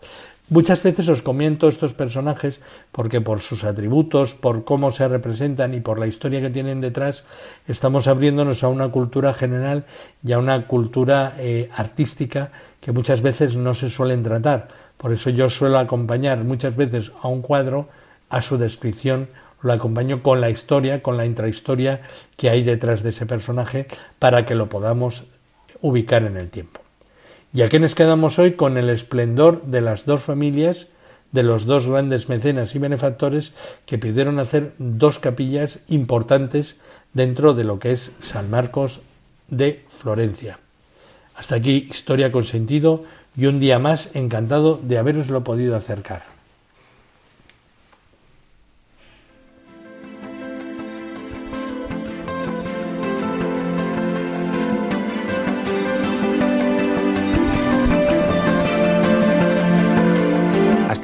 Muchas 0.50 0.82
veces 0.82 1.10
os 1.10 1.22
comento 1.22 1.68
estos 1.68 1.94
personajes 1.94 2.62
porque 2.96 3.20
por 3.20 3.42
sus 3.42 3.66
atributos, 3.66 4.34
por 4.34 4.64
cómo 4.64 4.92
se 4.92 5.06
representan 5.06 5.74
y 5.74 5.82
por 5.82 6.00
la 6.00 6.08
historia 6.08 6.40
que 6.40 6.50
tienen 6.50 6.80
detrás, 6.80 7.26
estamos 7.68 8.08
abriéndonos 8.08 8.64
a 8.64 8.70
una 8.70 8.88
cultura 8.88 9.34
general 9.34 9.84
y 10.24 10.32
a 10.32 10.40
una 10.40 10.66
cultura 10.66 11.34
eh, 11.38 11.70
artística 11.76 12.52
que 12.80 12.94
muchas 12.94 13.22
veces 13.22 13.58
no 13.58 13.74
se 13.74 13.90
suelen 13.90 14.24
tratar. 14.24 14.70
Por 14.96 15.12
eso 15.12 15.32
yo 15.32 15.50
suelo 15.50 15.80
acompañar 15.80 16.46
muchas 16.46 16.78
veces 16.78 17.12
a 17.22 17.28
un 17.28 17.42
cuadro 17.42 17.90
a 18.30 18.42
su 18.42 18.58
descripción, 18.58 19.28
lo 19.62 19.74
acompaño 19.74 20.24
con 20.24 20.40
la 20.40 20.50
historia, 20.50 21.04
con 21.04 21.18
la 21.18 21.26
intrahistoria 21.26 22.04
que 22.38 22.50
hay 22.50 22.64
detrás 22.64 23.04
de 23.04 23.10
ese 23.10 23.26
personaje 23.26 23.88
para 24.18 24.46
que 24.46 24.56
lo 24.56 24.70
podamos 24.70 25.26
ubicar 25.82 26.24
en 26.24 26.38
el 26.38 26.50
tiempo. 26.50 26.87
Y 27.58 27.64
aquí 27.64 27.80
nos 27.80 27.96
quedamos 27.96 28.38
hoy 28.38 28.52
con 28.52 28.78
el 28.78 28.88
esplendor 28.88 29.64
de 29.64 29.82
las 29.82 30.06
dos 30.06 30.22
familias, 30.22 30.86
de 31.32 31.42
los 31.42 31.66
dos 31.66 31.88
grandes 31.88 32.30
mecenas 32.30 32.76
y 32.76 32.78
benefactores 32.78 33.52
que 33.88 33.98
pidieron 33.98 34.38
hacer 34.38 34.74
dos 34.78 35.18
capillas 35.18 35.80
importantes 35.88 36.76
dentro 37.14 37.56
de 37.56 37.64
lo 37.64 37.80
que 37.80 37.94
es 37.94 38.12
San 38.22 38.52
Marcos 38.52 39.02
de 39.48 39.84
Florencia. 39.90 40.60
Hasta 41.36 41.56
aquí 41.56 41.88
Historia 41.90 42.32
con 42.32 42.44
sentido 42.44 43.02
y 43.36 43.48
un 43.48 43.60
día 43.60 43.80
más 43.80 44.12
encantado 44.14 44.80
de 44.80 45.00
haberoslo 45.00 45.44
podido 45.44 45.76
acercar. 45.76 46.37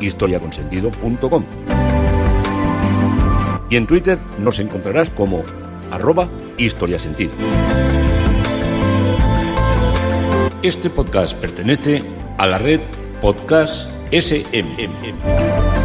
historiaconsentido.com. 0.00 1.44
Y 3.68 3.76
en 3.76 3.86
Twitter 3.86 4.18
nos 4.38 4.60
encontrarás 4.60 5.10
como 5.10 5.42
arroba 5.90 6.28
historiasentido. 6.56 7.32
Este 10.62 10.90
podcast 10.90 11.36
pertenece 11.38 12.02
a 12.38 12.46
la 12.46 12.58
red 12.58 12.80
Podcast 13.20 13.90
SMM. 14.10 15.75